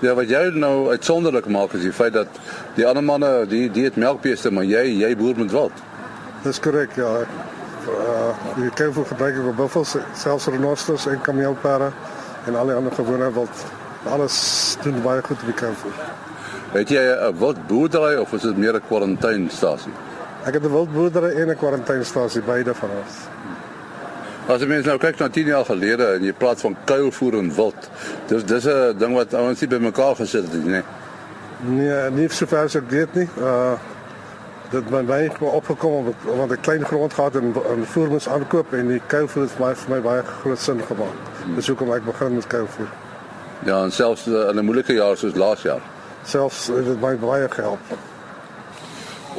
Ja, 0.00 0.14
wat 0.14 0.28
jy 0.28 0.50
nou 0.54 0.90
uitsonderlik 0.90 1.46
maak 1.46 1.72
is 1.72 1.82
die 1.82 1.92
feit 1.92 2.12
dat 2.12 2.28
die 2.74 2.86
ander 2.86 3.04
manne 3.04 3.46
die 3.46 3.70
die 3.70 3.84
het 3.84 3.96
melkbeeste, 3.96 4.50
maar 4.50 4.64
jy 4.64 4.84
jy 5.02 5.16
boer 5.16 5.38
met 5.38 5.50
wat? 5.50 5.72
Dis 6.42 6.60
korrek 6.60 6.96
ja. 6.96 7.26
Uh 7.86 8.32
die 8.56 8.70
kuivel 8.70 9.04
gebruik 9.04 9.36
ek 9.36 9.46
op 9.46 9.56
buffels, 9.56 9.96
selfs 10.14 10.46
renosters 10.46 11.06
en 11.06 11.20
kameelperde 11.20 11.90
en 12.46 12.56
al 12.56 12.66
die 12.66 12.76
ander 12.76 12.92
gewone 12.92 13.32
wild. 13.32 13.64
Alles 14.10 14.76
doen 14.82 15.02
baie 15.02 15.22
goed 15.22 15.40
op 15.40 15.50
die 15.50 15.54
kuivel. 15.54 15.90
Het 16.72 16.88
jy 16.88 17.02
'n 17.02 17.38
wildboerdery 17.38 18.16
of 18.16 18.32
is 18.32 18.42
dit 18.42 18.56
meer 18.56 18.74
'n 18.74 18.86
kwarantainestasie? 18.88 19.92
Ek 20.44 20.54
het 20.54 20.62
'n 20.62 20.70
wildboerdery 20.70 21.40
en 21.40 21.48
'n 21.48 21.56
kwarantainestasie 21.56 22.42
beide 22.42 22.74
van 22.74 22.90
ons. 22.90 23.14
As 24.46 24.60
jy 24.60 24.66
mens 24.66 24.86
nou 24.86 24.98
kyk 24.98 25.18
na 25.18 25.28
10 25.28 25.46
jaar 25.46 25.64
gelede 25.64 26.06
en 26.16 26.24
jy 26.24 26.32
praat 26.32 26.60
van 26.60 26.76
kuilvoer 26.84 27.38
en 27.38 27.54
wild. 27.54 27.90
Dis 28.26 28.44
dis 28.44 28.64
'n 28.66 28.98
ding 28.98 29.14
wat 29.14 29.34
ouens 29.34 29.60
nie 29.60 29.68
bymekaar 29.68 30.16
gesit 30.16 30.42
het 30.42 30.64
nie, 30.64 30.70
nee. 30.70 30.82
Nee, 31.60 32.10
nie 32.10 32.28
sover 32.28 32.58
as 32.58 32.74
ek 32.74 32.90
weet 32.90 33.14
nie. 33.14 33.28
Uh 33.38 33.72
dit 34.72 34.90
my 34.90 35.02
baie 35.04 35.30
opgekom 35.38 36.14
want 36.24 36.52
ek 36.52 36.62
klein 36.64 36.84
grond 36.84 37.12
gehad 37.12 37.34
en, 37.36 37.54
en 37.70 37.82
voer 37.86 38.08
moes 38.08 38.28
aankoop 38.28 38.72
en 38.72 38.88
die 38.88 39.00
kuilvoer 39.06 39.42
het 39.42 39.52
vir 39.52 39.90
my 39.94 40.00
baie 40.00 40.22
groot 40.22 40.58
sin 40.58 40.80
gemaak. 40.88 41.18
Dis 41.56 41.68
hoekom 41.68 41.92
ek 41.92 42.04
begin 42.04 42.34
met 42.34 42.46
kuilvoer. 42.46 42.88
Ja, 43.66 43.82
en 43.82 43.92
selfs 43.92 44.26
uh, 44.26 44.48
in 44.48 44.58
'n 44.58 44.64
moeilike 44.64 44.92
jaar 44.92 45.16
soos 45.16 45.34
laas 45.34 45.62
jaar. 45.62 45.82
Selfs 46.24 46.66
het 46.66 46.84
dit 46.84 47.00
my 47.00 47.16
baie 47.16 47.48
gehelp. 47.48 47.80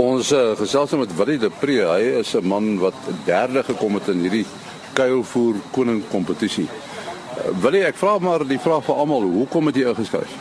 Ons 0.01 0.31
uh, 0.33 0.55
gesels 0.57 0.89
nou 0.89 1.03
met 1.03 1.11
Willie 1.13 1.37
de 1.37 1.51
Pre. 1.53 1.75
Hy 1.85 2.17
is 2.19 2.33
'n 2.33 2.47
man 2.47 2.79
wat 2.79 2.95
derde 3.25 3.63
gekom 3.63 3.93
het 3.93 4.07
in 4.07 4.25
hierdie 4.25 4.45
kuilvoer 4.93 5.55
koning 5.71 6.01
kompetisie. 6.09 6.65
Uh, 6.65 7.61
Willie, 7.61 7.85
ek 7.85 7.95
vra 7.95 8.17
maar 8.19 8.41
die 8.47 8.57
vraag 8.57 8.83
vir 8.85 8.95
almal, 8.95 9.21
hoekom 9.21 9.67
het 9.67 9.75
jy 9.75 9.85
ingeskryf? 9.87 10.33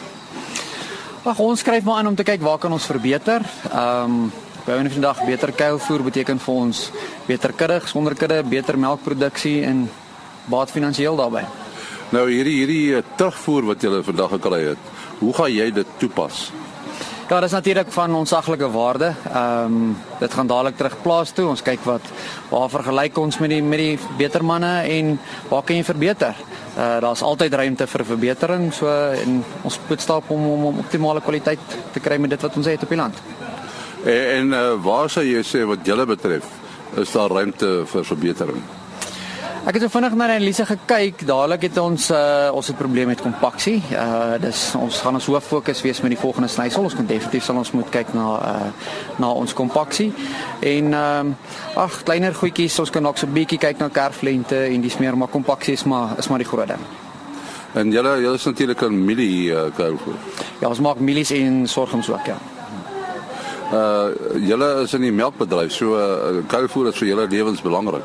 Ag 1.25 1.39
ons 1.39 1.61
skryf 1.61 1.85
maar 1.85 1.99
aan 1.99 2.07
om 2.07 2.15
te 2.15 2.25
kyk 2.25 2.41
waar 2.41 2.59
kan 2.59 2.73
ons 2.73 2.87
verbeter. 2.87 3.45
Ehm 3.73 4.05
um, 4.05 4.33
by 4.65 4.73
een 4.73 4.91
van 4.91 5.01
die 5.01 5.01
dag 5.01 5.25
beter 5.27 5.53
kuilvoer 5.53 6.03
beteken 6.03 6.39
vir 6.39 6.55
ons 6.55 6.91
beter 7.27 7.53
kudde, 7.53 7.81
sonder 7.85 8.15
kudde, 8.15 8.43
beter 8.43 8.79
melkproduksie 8.79 9.65
en 9.65 9.91
baat 10.45 10.71
finansiëel 10.71 11.17
daarbey. 11.17 11.45
Nou 12.11 12.31
hierdie 12.31 12.57
hierdie 12.57 12.97
uh, 12.97 13.03
terugvoer 13.17 13.65
wat 13.65 13.83
jy 13.83 14.03
vandag 14.03 14.31
gekry 14.31 14.63
het, 14.69 14.79
hoe 15.19 15.35
gaan 15.35 15.53
jy 15.53 15.71
dit 15.71 15.87
toepas? 15.99 16.53
Ja, 17.33 17.41
dit 17.41 17.49
is 17.49 17.55
natuurlik 17.55 17.93
van 17.93 18.15
onsaglike 18.15 18.71
waarde. 18.71 19.13
Ehm 19.33 19.65
um, 19.65 19.97
dit 20.19 20.35
gaan 20.35 20.47
dadelik 20.47 20.77
terug 20.77 20.97
plaas 21.03 21.31
toe. 21.31 21.47
Ons 21.49 21.63
kyk 21.63 21.81
wat 21.89 22.01
waar 22.51 22.69
vergelyk 22.69 23.19
ons 23.19 23.39
met 23.39 23.51
die 23.51 23.63
met 23.63 23.79
die 23.79 23.99
beter 24.19 24.45
manne 24.45 24.73
en 24.83 25.21
waar 25.49 25.63
kan 25.63 25.77
jy 25.77 25.85
verbeter? 25.85 26.35
Uh 26.77 27.01
daar's 27.01 27.23
altyd 27.23 27.55
ruimte 27.55 27.87
vir 27.87 28.05
verbetering. 28.05 28.73
So 28.73 28.87
en 29.23 29.45
ons 29.63 29.81
moet 29.89 30.01
stap 30.01 30.31
om 30.31 30.45
om, 30.51 30.65
om 30.65 30.79
optimale 30.85 31.21
kwaliteit 31.21 31.79
te 31.93 32.01
kry 32.01 32.21
met 32.21 32.31
dit 32.31 32.41
wat 32.41 32.57
ons 32.57 32.67
het 32.67 32.83
op 32.83 32.89
die 32.89 33.01
land. 33.01 33.25
En, 34.05 34.29
en 34.37 34.53
uh, 34.53 34.85
waar 34.85 35.11
sou 35.11 35.25
jy 35.25 35.41
sê 35.41 35.65
wat 35.65 35.87
julle 35.87 36.07
betref, 36.07 36.45
is 36.97 37.17
daar 37.17 37.31
ruimte 37.31 37.75
vir 37.87 38.05
verbetering? 38.05 38.63
Ek 39.63 39.77
het 39.79 39.85
so 39.85 39.93
vinnig 39.95 40.15
na 40.19 40.27
Elise 40.35 40.65
gekyk. 40.67 41.21
Dadelik 41.23 41.69
het 41.69 41.77
ons 41.79 42.09
uh 42.11 42.49
ons 42.51 42.67
het 42.67 42.77
probleme 42.77 43.13
met 43.13 43.21
kompaksie. 43.23 43.77
Uh 43.95 44.35
dis 44.43 44.63
ons 44.75 44.97
gaan 45.05 45.15
ons 45.15 45.29
hoof 45.31 45.45
fokus 45.47 45.83
wees 45.87 46.01
met 46.03 46.11
die 46.11 46.19
volgende 46.19 46.49
snysel. 46.51 46.83
Ons 46.83 46.97
kan 46.99 47.07
definitief 47.07 47.45
sal 47.47 47.61
ons 47.61 47.71
moet 47.71 47.93
kyk 47.95 48.11
na 48.11 48.27
uh 48.43 48.89
na 49.23 49.31
ons 49.31 49.55
kompaksie. 49.55 50.09
En 50.61 50.91
ehm 50.93 51.31
um, 51.31 51.37
ag 51.79 52.03
kleiner 52.03 52.35
goedjies, 52.35 52.79
ons 52.83 52.91
kan 52.91 53.07
ook 53.07 53.19
so 53.19 53.27
'n 53.27 53.33
bietjie 53.33 53.59
kyk 53.59 53.79
na 53.79 53.89
kerflente 53.89 54.59
en 54.67 54.81
dis 54.81 54.99
meer 54.99 55.17
maar 55.17 55.29
kompaksie 55.29 55.73
is 55.73 55.85
maar 55.85 56.19
is 56.19 56.29
maar 56.29 56.43
die 56.43 56.49
groot 56.49 56.69
ding. 56.69 56.83
En 57.75 57.91
julle 57.91 58.21
julle 58.21 58.35
is 58.35 58.45
natuurlik 58.45 58.83
'n 58.83 59.05
mielie 59.05 59.53
uh, 59.53 59.71
kuilvoer. 59.77 60.19
Ja, 60.59 60.69
ons 60.69 60.81
maak 60.81 60.99
mielies 60.99 61.31
en 61.31 61.69
sorghums 61.69 62.11
ook, 62.11 62.27
ja. 62.27 62.39
Uh 63.73 64.41
julle 64.49 64.83
is 64.83 64.93
in 64.93 65.07
die 65.07 65.13
melkbedryf, 65.13 65.73
so 65.73 65.97
uh, 65.97 66.43
kuilvoer 66.47 66.91
is 66.91 66.99
vir 67.01 67.09
julle 67.09 67.25
lewensbelangrik. 67.33 68.05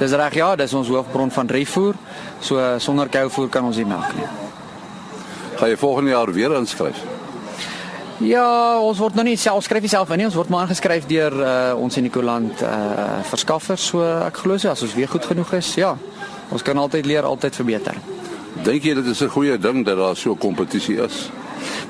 Dis 0.00 0.12
reg 0.12 0.36
ja, 0.36 0.50
dis 0.56 0.74
ons 0.76 0.88
hoofbron 0.92 1.32
van 1.32 1.48
dryfvoer. 1.48 1.96
So 2.40 2.60
uh, 2.60 2.74
sonder 2.78 3.08
kuilvoer 3.08 3.48
kan 3.48 3.64
ons 3.64 3.80
nie 3.80 3.88
melk 3.88 4.12
nie. 4.18 4.28
Gaan 5.56 5.72
jy 5.72 5.80
volgende 5.80 6.12
jaar 6.12 6.32
weer 6.32 6.56
inskryf? 6.58 7.00
Ja, 8.20 8.76
ons 8.84 9.00
word 9.00 9.16
nou 9.16 9.24
nie 9.24 9.38
self 9.40 9.64
skryf 9.64 9.88
self 9.88 10.12
in 10.12 10.20
nie. 10.20 10.28
Ons 10.28 10.36
word 10.36 10.52
maar 10.52 10.66
aangeskryf 10.66 11.08
deur 11.08 11.36
uh, 11.40 11.72
ons 11.80 11.96
in 11.96 12.04
die 12.04 12.12
koeland 12.12 12.60
uh 12.60 13.22
verskaffers. 13.32 13.88
So 13.94 14.04
ek 14.04 14.42
glo 14.44 14.60
so 14.60 14.68
as 14.68 14.84
ons 14.84 14.96
weer 14.96 15.08
goed 15.08 15.24
genoeg 15.24 15.56
is, 15.56 15.74
ja. 15.80 15.94
Ons 16.52 16.64
kan 16.66 16.76
altyd 16.76 17.08
leer, 17.08 17.24
altyd 17.24 17.56
verbeter. 17.56 17.96
Dink 18.66 18.84
jy 18.84 18.94
dit 19.00 19.06
is 19.06 19.22
'n 19.24 19.32
goeie 19.32 19.56
ding 19.56 19.84
dat 19.86 19.96
daar 19.96 20.16
so 20.16 20.36
kompetisie 20.36 21.00
is? 21.00 21.30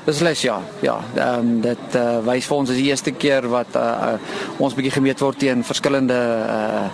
Beslis 0.05 0.41
ja. 0.41 0.59
Ja, 0.81 0.97
ehm 1.15 1.39
um, 1.39 1.61
dit 1.61 1.95
uh, 1.95 2.19
wys 2.25 2.47
vir 2.49 2.57
ons 2.57 2.69
is 2.69 2.79
die 2.79 2.89
eerste 2.89 3.11
keer 3.11 3.47
wat 3.49 3.75
uh, 3.75 3.81
uh, 3.81 4.39
ons 4.57 4.73
bietjie 4.73 4.95
gemeet 4.97 5.19
word 5.21 5.37
teen 5.37 5.63
verskillende 5.63 6.17
uh, 6.17 6.87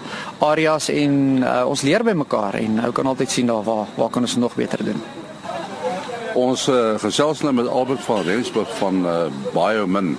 areas 0.43 0.89
en 0.89 1.43
uh, 1.43 1.63
ons 1.67 1.81
leer 1.87 2.03
by 2.03 2.15
mekaar 2.17 2.59
en 2.59 2.81
ou 2.85 2.91
kan 2.91 3.07
altyd 3.07 3.31
sien 3.31 3.47
daar 3.47 3.63
waar 3.63 3.87
waar 3.95 4.09
kan 4.09 4.27
ons 4.27 4.35
nog 4.35 4.55
beter 4.55 4.83
doen. 4.85 4.99
Ons 6.37 6.67
uh, 6.69 6.97
gesels 7.01 7.41
nou 7.41 7.53
met 7.53 7.67
Albert 7.67 8.03
van 8.05 8.21
Rensburg 8.27 8.75
van 8.77 9.05
uh, 9.05 9.15
Biomin. 9.53 10.17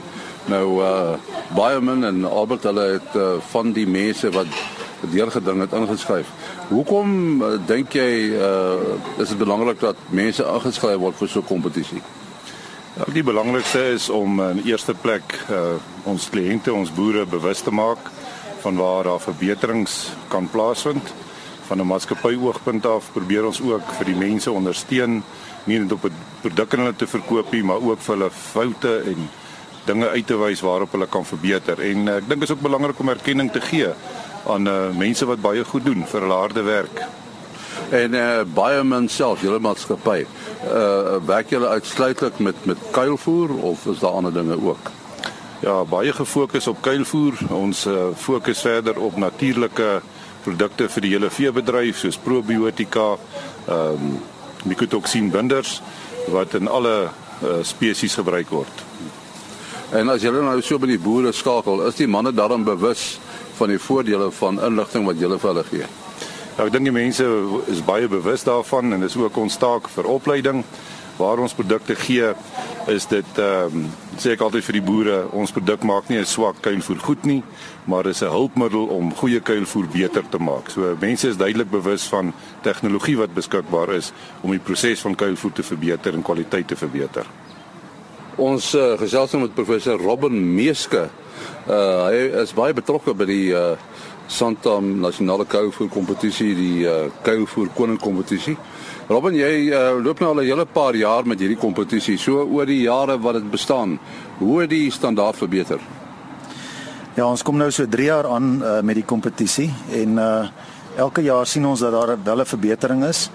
Nou 0.48 0.82
uh, 0.82 1.14
Biomin 1.54 2.04
en 2.04 2.24
Albert 2.24 2.62
hulle 2.62 2.86
het 2.96 3.14
uh, 3.14 3.36
van 3.52 3.72
die 3.72 3.86
mense 3.86 4.30
wat 4.30 4.48
deurgeding 5.12 5.60
het 5.60 5.72
ingeskryf. 5.72 6.30
Hoekom 6.68 7.42
uh, 7.42 7.52
dink 7.66 7.94
jy 7.94 8.32
uh, 8.34 8.96
is 9.20 9.28
dit 9.28 9.38
belangrik 9.38 9.80
dat 9.80 10.00
mense 10.10 10.44
ingeskryf 10.44 10.98
word 10.98 11.20
vir 11.20 11.28
so 11.28 11.40
'n 11.40 11.52
kompetisie? 11.52 12.02
Die 13.06 13.22
belangrikste 13.22 13.78
is 13.94 14.08
om 14.10 14.40
in 14.42 14.64
eerste 14.66 14.90
plek 14.90 15.22
uh, 15.46 15.76
ons 16.10 16.24
kliënte, 16.34 16.72
ons 16.74 16.90
boere 16.90 17.22
bewus 17.30 17.60
te 17.62 17.70
maak 17.70 18.08
van 18.64 18.74
waar 18.74 19.06
daar 19.06 19.22
verbeterings 19.22 20.08
kan 20.32 20.48
plaasvind. 20.50 21.12
Van 21.68 21.78
'n 21.78 21.86
maatskappy 21.86 22.34
oogpunt 22.34 22.86
af 22.86 23.12
probeer 23.12 23.46
ons 23.46 23.60
ook 23.62 23.92
vir 23.98 24.04
die 24.04 24.16
mense 24.18 24.50
ondersteun, 24.50 25.22
nie 25.64 25.78
net 25.78 25.92
op 25.92 26.04
'n 26.04 26.12
produk 26.40 26.74
aan 26.74 26.80
hulle 26.80 26.96
te 26.96 27.06
verkoop 27.06 27.52
nie, 27.52 27.62
maar 27.62 27.78
ook 27.80 28.00
vir 28.00 28.16
hulle 28.16 28.30
foute 28.30 29.02
en 29.06 29.30
dinge 29.84 30.08
uit 30.08 30.26
te 30.26 30.36
wys 30.36 30.60
waarop 30.60 30.92
hulle 30.92 31.06
kan 31.06 31.24
verbeter. 31.24 31.80
En 31.80 32.06
uh, 32.06 32.16
ek 32.16 32.28
dink 32.28 32.40
dit 32.40 32.50
is 32.50 32.56
ook 32.56 32.66
belangrik 32.66 32.98
om 32.98 33.08
erkenning 33.08 33.52
te 33.52 33.60
gee 33.60 33.94
aan 34.46 34.66
uh, 34.66 34.90
mense 34.90 35.26
wat 35.26 35.40
baie 35.40 35.64
goed 35.64 35.84
doen 35.84 36.02
vir 36.06 36.20
hulle 36.20 36.34
harde 36.34 36.62
werk. 36.62 37.06
En 37.90 38.14
uh, 38.14 38.44
Biomin 38.54 39.08
self, 39.08 39.42
julle 39.42 39.58
maatskappy, 39.58 40.26
uh 40.68 41.16
werk 41.26 41.50
julle 41.50 41.68
uitsluitlik 41.68 42.38
met 42.38 42.64
met 42.68 42.78
kuilvoer 42.90 43.54
of 43.62 43.86
is 43.86 43.98
daar 43.98 44.18
ander 44.20 44.32
dinge 44.32 44.58
ook? 44.60 44.90
Ja, 45.60 45.84
baie 45.84 46.12
gefokus 46.12 46.66
op 46.66 46.82
kuilvoer. 46.82 47.38
Ons 47.50 47.86
uh, 47.86 48.08
fokus 48.16 48.60
verder 48.60 48.98
op 49.00 49.16
natuurlike 49.16 50.00
produkte 50.42 50.88
vir 50.88 51.02
die 51.02 51.12
hele 51.16 51.30
veebedryf 51.30 51.98
soos 51.98 52.18
probiotika, 52.22 53.16
ehm 53.66 53.94
um, 53.94 54.18
mycotoxinbinders 54.66 55.80
wat 56.34 56.54
in 56.58 56.68
alle 56.68 56.94
uh, 57.06 57.58
spesies 57.62 58.14
gebruik 58.18 58.50
word. 58.50 58.82
En 59.94 60.10
as 60.12 60.22
julle 60.22 60.42
nou 60.42 60.58
so 60.62 60.78
by 60.82 60.90
die 60.90 61.00
boere 61.00 61.32
skakel, 61.32 61.84
is 61.86 61.96
die 61.96 62.10
manne 62.10 62.34
daarom 62.34 62.66
bewus 62.66 63.20
van 63.56 63.70
die 63.72 63.78
voordele 63.80 64.30
van 64.40 64.58
inligting 64.60 65.06
wat 65.06 65.22
julle 65.22 65.38
vir 65.38 65.52
hulle 65.52 65.64
gee? 65.70 65.86
Ja, 66.58 66.64
ek 66.66 66.72
dink 66.74 66.88
die 66.88 66.90
mense 66.90 67.22
is 67.70 67.78
baie 67.86 68.08
bewus 68.10 68.42
daarvan 68.42 68.90
en 68.90 69.04
dis 69.04 69.14
ook 69.14 69.36
ons 69.38 69.56
taak 69.62 69.86
vir 69.94 70.08
opleiding 70.10 70.64
waar 71.14 71.38
ons 71.38 71.52
produkte 71.54 71.94
gee 71.94 72.32
is 72.90 73.04
dit 73.06 73.38
ehm 73.38 73.76
um, 73.78 73.84
sê 74.18 74.32
ek 74.34 74.42
altyd 74.42 74.66
vir 74.66 74.76
die 74.80 74.82
boere 74.82 75.18
ons 75.38 75.54
produk 75.54 75.84
maak 75.86 76.08
nie 76.10 76.18
'n 76.18 76.26
swak 76.26 76.58
kuilvoer 76.64 76.98
goed 76.98 77.28
nie 77.30 77.44
maar 77.86 78.10
is 78.10 78.24
'n 78.26 78.34
hulpmiddel 78.34 78.90
om 78.90 79.14
goeie 79.14 79.38
kuilvoer 79.40 79.86
beter 79.86 80.24
te 80.28 80.38
maak. 80.38 80.70
So 80.70 80.96
mense 81.00 81.28
is 81.28 81.36
duidelik 81.36 81.70
bewus 81.70 82.08
van 82.10 82.34
tegnologie 82.62 83.16
wat 83.16 83.34
beskikbaar 83.34 83.94
is 83.94 84.12
om 84.42 84.50
die 84.50 84.58
proses 84.58 85.00
van 85.00 85.14
kuilvoer 85.14 85.52
te 85.52 85.62
verbeter 85.62 86.14
en 86.14 86.22
kwaliteit 86.22 86.66
te 86.66 86.76
verbeter. 86.76 87.26
Ons 88.36 88.74
uh, 88.74 88.98
gesels 88.98 89.30
nou 89.30 89.42
met 89.42 89.54
professor 89.54 89.98
Robin 89.98 90.54
Meeske. 90.54 91.08
Uh, 91.68 92.06
hy 92.06 92.42
is 92.42 92.52
baie 92.52 92.74
betrokke 92.74 93.14
by 93.14 93.24
die 93.24 93.54
uh, 93.54 93.76
Santam 94.28 94.98
nasionale 95.00 95.46
kuilvoer 95.48 95.88
kompetisie, 95.88 96.54
die 96.54 96.84
uh, 96.84 97.08
kuilvoer 97.24 97.70
koning 97.74 97.98
kompetisie. 97.98 98.56
Robin, 99.08 99.34
jy 99.34 99.70
uh, 99.72 99.96
loop 100.04 100.20
nou 100.20 100.34
al 100.34 100.42
'n 100.42 100.50
hele 100.50 100.66
paar 100.66 100.94
jaar 100.94 101.24
met 101.26 101.40
hierdie 101.40 101.56
kompetisie. 101.56 102.18
So 102.18 102.44
oor 102.44 102.66
die 102.66 102.82
jare 102.82 103.18
wat 103.18 103.34
dit 103.34 103.50
bestaan, 103.50 103.98
hoe 104.38 104.60
het 104.60 104.70
die 104.70 104.90
standaard 104.90 105.36
verbeter? 105.36 105.80
Ja, 107.16 107.26
ons 107.26 107.42
kom 107.42 107.56
nou 107.56 107.70
so 107.70 107.86
3 107.86 108.04
jaar 108.04 108.26
aan 108.26 108.60
uh, 108.62 108.80
met 108.80 108.94
die 108.94 109.04
kompetisie 109.04 109.72
en 109.90 110.18
uh, 110.18 110.46
elke 110.96 111.22
jaar 111.22 111.46
sien 111.46 111.64
ons 111.66 111.80
dat 111.80 111.92
daar 111.92 112.18
wel 112.22 112.40
'n 112.40 112.46
verbetering 112.46 113.04
is. 113.04 113.30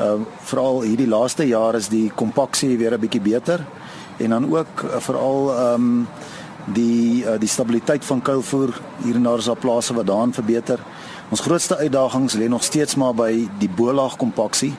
Uh, 0.00 0.20
veral 0.42 0.82
hierdie 0.82 1.08
laaste 1.08 1.46
jaar 1.46 1.74
is 1.74 1.88
die 1.88 2.12
kompaksie 2.14 2.78
weer 2.78 2.94
'n 2.94 3.00
bietjie 3.00 3.20
beter 3.20 3.64
en 4.18 4.30
dan 4.30 4.44
ook 4.52 4.82
uh, 4.84 5.00
veral 5.00 5.50
ehm 5.50 5.74
um, 5.74 6.06
die 6.66 7.24
uh, 7.24 7.38
die 7.38 7.48
stabiliteit 7.48 8.04
van 8.04 8.22
kuilvoer 8.22 8.72
hier 9.04 9.14
en 9.14 9.22
daar 9.22 9.38
is 9.38 9.50
daar 9.50 9.60
plase 9.60 9.94
wat 9.94 10.06
daarin 10.06 10.32
verbeter. 10.32 10.80
Ons 11.30 11.40
grootste 11.40 11.76
uitdagings 11.76 12.34
lê 12.34 12.48
nog 12.48 12.64
steeds 12.64 12.94
maar 12.94 13.14
by 13.14 13.48
die 13.58 13.68
bolaag 13.68 14.16
kompaksie 14.16 14.74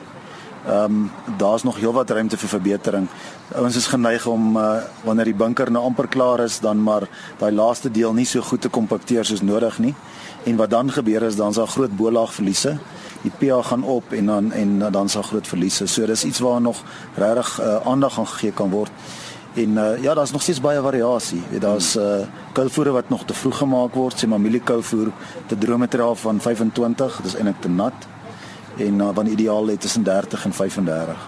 Ehm 0.66 0.84
um, 0.84 1.10
daar's 1.36 1.62
nog 1.62 1.76
heelwat 1.76 2.10
ruimte 2.10 2.36
vir 2.36 2.48
verbetering. 2.48 3.06
Ons 3.54 3.76
is 3.76 3.86
geneig 3.86 4.26
om 4.26 4.56
uh, 4.56 4.82
wanneer 5.04 5.24
die 5.30 5.34
bunker 5.34 5.70
nou 5.70 5.84
amper 5.84 6.08
klaar 6.08 6.40
is, 6.42 6.58
dan 6.60 6.82
maar 6.82 7.06
daai 7.38 7.52
laaste 7.52 7.90
deel 7.90 8.12
nie 8.12 8.26
so 8.26 8.42
goed 8.42 8.60
te 8.60 8.68
kompakteer 8.68 9.24
soos 9.24 9.42
nodig 9.46 9.78
nie. 9.78 9.94
En 10.44 10.56
wat 10.56 10.70
dan 10.70 10.90
gebeur 10.90 11.22
is 11.22 11.36
dan 11.36 11.54
sal 11.54 11.66
groot 11.66 11.94
bolaagverliese. 11.96 12.78
Die 13.22 13.30
pH 13.38 13.66
gaan 13.66 13.84
op 13.84 14.12
en 14.12 14.26
dan 14.26 14.52
en 14.52 14.78
dan 14.90 15.08
sal 15.08 15.22
groot 15.22 15.46
verliese. 15.46 15.86
So 15.86 16.06
dis 16.06 16.24
iets 16.24 16.42
waar 16.42 16.60
nog 16.60 16.82
regtig 17.14 17.60
uh, 17.60 17.76
aandag 17.86 18.18
aan 18.18 18.26
gegee 18.26 18.52
kan 18.52 18.70
word. 18.70 18.90
En 19.56 19.70
uh, 19.70 20.02
ja, 20.02 20.14
daar's 20.14 20.30
nog 20.30 20.42
steeds 20.42 20.60
baie 20.60 20.80
variasie. 20.80 21.42
Weet 21.50 21.60
daar's 21.60 21.96
uh, 21.96 22.26
kuilvoere 22.52 22.90
wat 22.90 23.08
nog 23.08 23.24
te 23.24 23.34
vroeg 23.34 23.56
gemaak 23.56 23.94
word, 23.94 24.18
sê 24.20 24.28
maar 24.28 24.40
mieliekuilvoer 24.40 25.08
te 25.48 25.56
droë 25.58 25.78
materiaal 25.80 26.14
van 26.20 26.40
25, 26.40 27.20
dis 27.24 27.36
eintlik 27.38 27.62
te 27.64 27.70
nat 27.72 28.06
en 28.76 29.00
uh, 29.00 29.08
dan 29.16 29.30
ideaal 29.32 29.64
lê 29.64 29.78
tussen 29.80 30.04
30 30.04 30.44
en 30.44 30.52
35. 30.52 31.24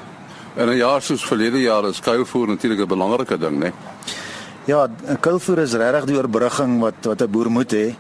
En 0.55 0.69
'n 0.69 0.77
jaar 0.77 1.03
soos 1.03 1.25
verlede 1.25 1.61
jaar 1.61 1.89
is 1.89 2.01
kuilvoer 2.01 2.49
natuurlik 2.49 2.81
'n 2.81 2.89
belangrike 2.89 3.39
ding, 3.39 3.59
né? 3.65 3.73
Ja, 4.65 4.89
kuilvoer 5.21 5.59
is 5.59 5.73
regtig 5.73 6.05
die 6.05 6.17
oorbrugging 6.17 6.81
wat 6.81 7.01
wat 7.03 7.23
'n 7.23 7.31
boer 7.31 7.51
moet 7.51 7.73
hê. 7.73 7.95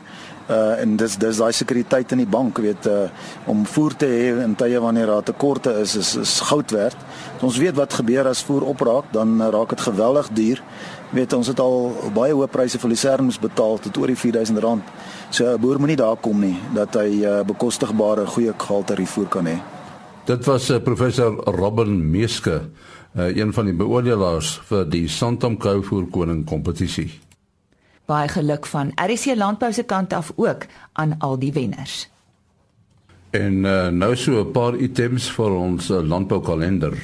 Uh 0.48 0.80
en 0.80 0.96
dis 0.96 1.16
dis 1.20 1.37
daai 1.37 1.52
sekuriteit 1.52 2.12
in 2.12 2.22
die 2.22 2.30
bank, 2.30 2.58
weet 2.64 2.87
uh 2.88 3.11
om 3.46 3.66
voer 3.66 3.96
te 4.00 4.06
hê 4.08 4.30
in 4.44 4.54
tye 4.56 4.80
wanneer 4.80 5.06
daar 5.06 5.22
tekorte 5.22 5.74
is, 5.82 5.96
is 5.96 6.14
is 6.16 6.40
goud 6.40 6.70
werd. 6.70 6.96
Ons 7.44 7.58
weet 7.61 7.76
wat 7.76 7.92
gebeur 7.92 8.26
as 8.26 8.42
voer 8.42 8.64
opraak, 8.64 9.12
dan 9.12 9.37
uh, 9.40 9.50
raak 9.52 9.68
dit 9.68 9.80
geweldig 9.80 10.28
duur. 10.32 10.62
Weet 11.11 11.32
ons 11.32 11.46
het 11.46 11.61
al 11.61 11.92
baie 12.16 12.32
hoë 12.32 12.48
pryse 12.52 12.80
vir 12.80 12.90
luserns 12.90 13.38
betaal 13.40 13.78
tot 13.78 14.00
oor 14.00 14.08
die 14.08 14.16
4000 14.16 14.58
rand. 14.64 14.82
So 15.30 15.44
'n 15.44 15.61
boer 15.61 15.78
moenie 15.78 15.96
daar 15.96 16.16
kom 16.16 16.40
nie 16.40 16.56
dat 16.74 16.94
hy 16.94 17.24
uh, 17.24 17.44
bekostigbare 17.44 18.26
goeie 18.26 18.52
gehalte 18.56 18.94
rifoer 18.94 19.28
kan 19.28 19.46
hê. 19.46 19.58
Dit 20.24 20.44
was 20.44 20.70
uh, 20.70 20.78
professor 20.78 21.37
Robin 21.44 22.11
Meeske, 22.11 22.61
uh, 23.16 23.37
een 23.37 23.52
van 23.52 23.64
die 23.64 23.74
beoordelaars 23.74 24.61
vir 24.68 24.84
die 24.84 25.08
Santam 25.08 25.56
Kuivoer 25.56 26.08
Koning 26.11 26.44
kompetisie. 26.44 27.27
Baie 28.08 28.28
geluk 28.28 28.66
van 28.66 28.92
RC 28.96 29.34
Landbou 29.36 29.72
se 29.72 29.82
kant 29.82 30.12
af 30.12 30.32
ook 30.36 30.64
aan 30.92 31.18
al 31.18 31.38
die 31.38 31.52
wenners. 31.52 32.08
En 33.30 33.64
uh, 33.64 33.88
nou 33.88 34.16
so 34.16 34.40
'n 34.40 34.50
paar 34.50 34.74
items 34.74 35.30
vir 35.30 35.50
ons 35.50 35.90
uh, 35.90 36.00
landboukalender. 36.00 36.96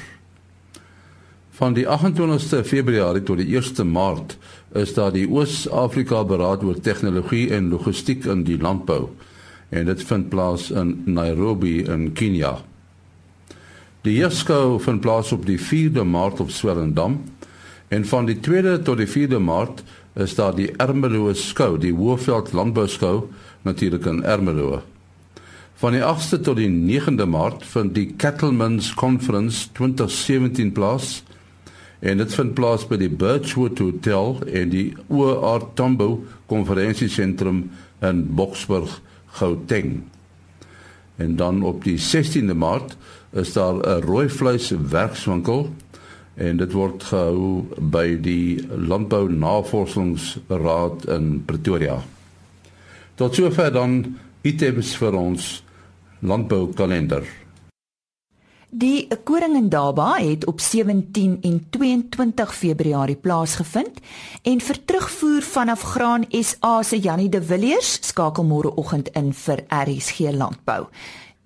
Van 1.49 1.73
die 1.73 1.85
28ste 1.85 2.63
Februarie 2.65 3.23
tot 3.23 3.37
die 3.37 3.61
1ste 3.61 3.85
Maart 3.85 4.37
is 4.73 4.93
daar 4.93 5.11
die 5.11 5.29
Oos-Afrika 5.29 6.23
Beraad 6.23 6.63
oor 6.63 6.79
tegnologie 6.79 7.53
en 7.53 7.69
logistiek 7.69 8.25
in 8.25 8.43
die 8.43 8.57
landbou 8.57 9.09
en 9.69 9.85
dit 9.85 10.03
vind 10.03 10.29
plaas 10.29 10.71
in 10.71 11.01
Nairobi 11.05 11.83
in 11.83 12.13
Kenia. 12.13 12.57
Die 14.01 14.17
Jesco 14.17 14.79
vind 14.79 15.01
plaas 15.01 15.31
op 15.31 15.45
die 15.45 15.59
4de 15.59 16.03
Maart 16.03 16.39
op 16.39 16.49
Swellendam 16.49 17.23
en 17.87 18.05
van 18.05 18.25
die 18.25 18.39
2de 18.49 18.81
tot 18.81 18.97
die 18.97 19.07
4de 19.07 19.39
Maart 19.39 19.83
is 20.15 20.35
daar 20.35 20.55
die 20.55 20.71
Ermelo 20.79 21.33
skou, 21.35 21.75
die 21.77 21.93
Hoëveld 21.93 22.53
Landbou 22.55 22.87
skou 22.87 23.27
natuurlik 23.67 24.05
in 24.07 24.23
Ermelo. 24.23 24.81
Van 25.75 25.91
die 25.91 26.03
8ste 26.05 26.39
tot 26.39 26.55
die 26.55 26.69
9de 26.71 27.27
Maart 27.27 27.65
vind 27.67 27.95
die 27.97 28.13
Cattlemen's 28.15 28.93
Conference 28.95 29.67
2017 29.75 30.71
plaas 30.71 31.19
en 31.99 32.21
dit 32.21 32.35
vind 32.37 32.53
plaas 32.55 32.85
by 32.87 32.99
die 33.01 33.11
Birchwood 33.11 33.81
Hotel 33.83 34.39
en 34.47 34.71
die 34.71 34.87
OR 35.11 35.65
Tambo 35.75 36.23
konferensiesentrum 36.47 37.65
in 38.05 38.23
Boksburg, 38.37 39.01
Gauteng. 39.35 40.03
En 41.19 41.35
dan 41.35 41.63
op 41.63 41.83
die 41.83 41.97
16de 41.99 42.55
Maart 42.55 42.95
is 43.35 43.53
daar 43.53 43.75
'n 43.75 44.01
rooi 44.07 44.29
vleis 44.29 44.71
werkswinkel 44.89 45.73
en 46.35 46.57
dit 46.59 46.75
word 46.75 47.03
gehou 47.03 47.63
by 47.79 48.17
die 48.19 48.59
Landbou 48.67 49.29
Navorsingsraad 49.31 51.07
in 51.15 51.31
Pretoria. 51.47 52.01
Tot 53.15 53.35
sover 53.35 53.71
dan 53.71 54.01
items 54.43 54.95
vir 54.99 55.15
ons 55.15 55.49
landboukalender. 56.19 57.23
Die 58.75 59.07
koring 59.23 59.53
in 59.55 59.69
Daba 59.71 60.17
het 60.19 60.43
op 60.45 60.59
17 60.59 61.37
en 61.41 61.59
22 61.69 62.55
Februarie 62.55 63.15
plaasgevind 63.15 64.01
en 64.43 64.59
vir 64.59 64.79
terugvoer 64.85 65.45
vanaf 65.47 65.85
Graan 65.93 66.25
SA 66.31 66.81
se 66.83 66.99
Janie 66.99 67.29
de 67.29 67.39
Villiers 67.41 67.93
skakel 68.03 68.43
môreoggend 68.43 69.13
in 69.15 69.31
vir 69.31 69.63
RSG 69.71 70.35
Landbou. 70.35 70.89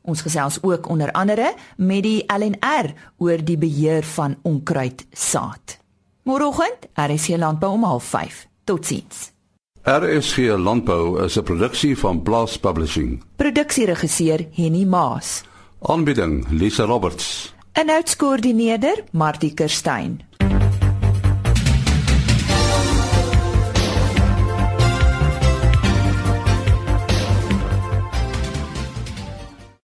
Ons 0.02 0.22
gesels 0.22 0.58
ook 0.62 0.90
onder 0.90 1.12
andere 1.12 1.54
met 1.78 2.04
die 2.04 2.24
LNR 2.28 2.94
oor 3.18 3.44
die 3.44 3.58
beheer 3.58 4.04
van 4.04 4.38
onkruid 4.42 5.06
saad. 5.12 5.78
Môreoggend 6.24 6.88
RSG 6.94 7.38
Landbou 7.38 7.74
om 7.74 8.02
05:30. 8.02 8.48
Totsiens. 8.64 9.32
RSG 9.84 10.38
Landbou 10.58 11.24
is 11.24 11.38
'n 11.38 11.44
produksie 11.44 11.98
van 11.98 12.22
Blast 12.22 12.60
Publishing. 12.60 13.24
Produksieregisseur 13.36 14.48
Henny 14.52 14.86
Maas. 14.86 15.44
Aanbieding 15.82 16.46
Lisa 16.50 16.84
Roberts. 16.84 17.54
En 17.72 17.90
uitskoördineerder 17.90 19.04
Martie 19.12 19.54
Kerstyn. 19.54 20.29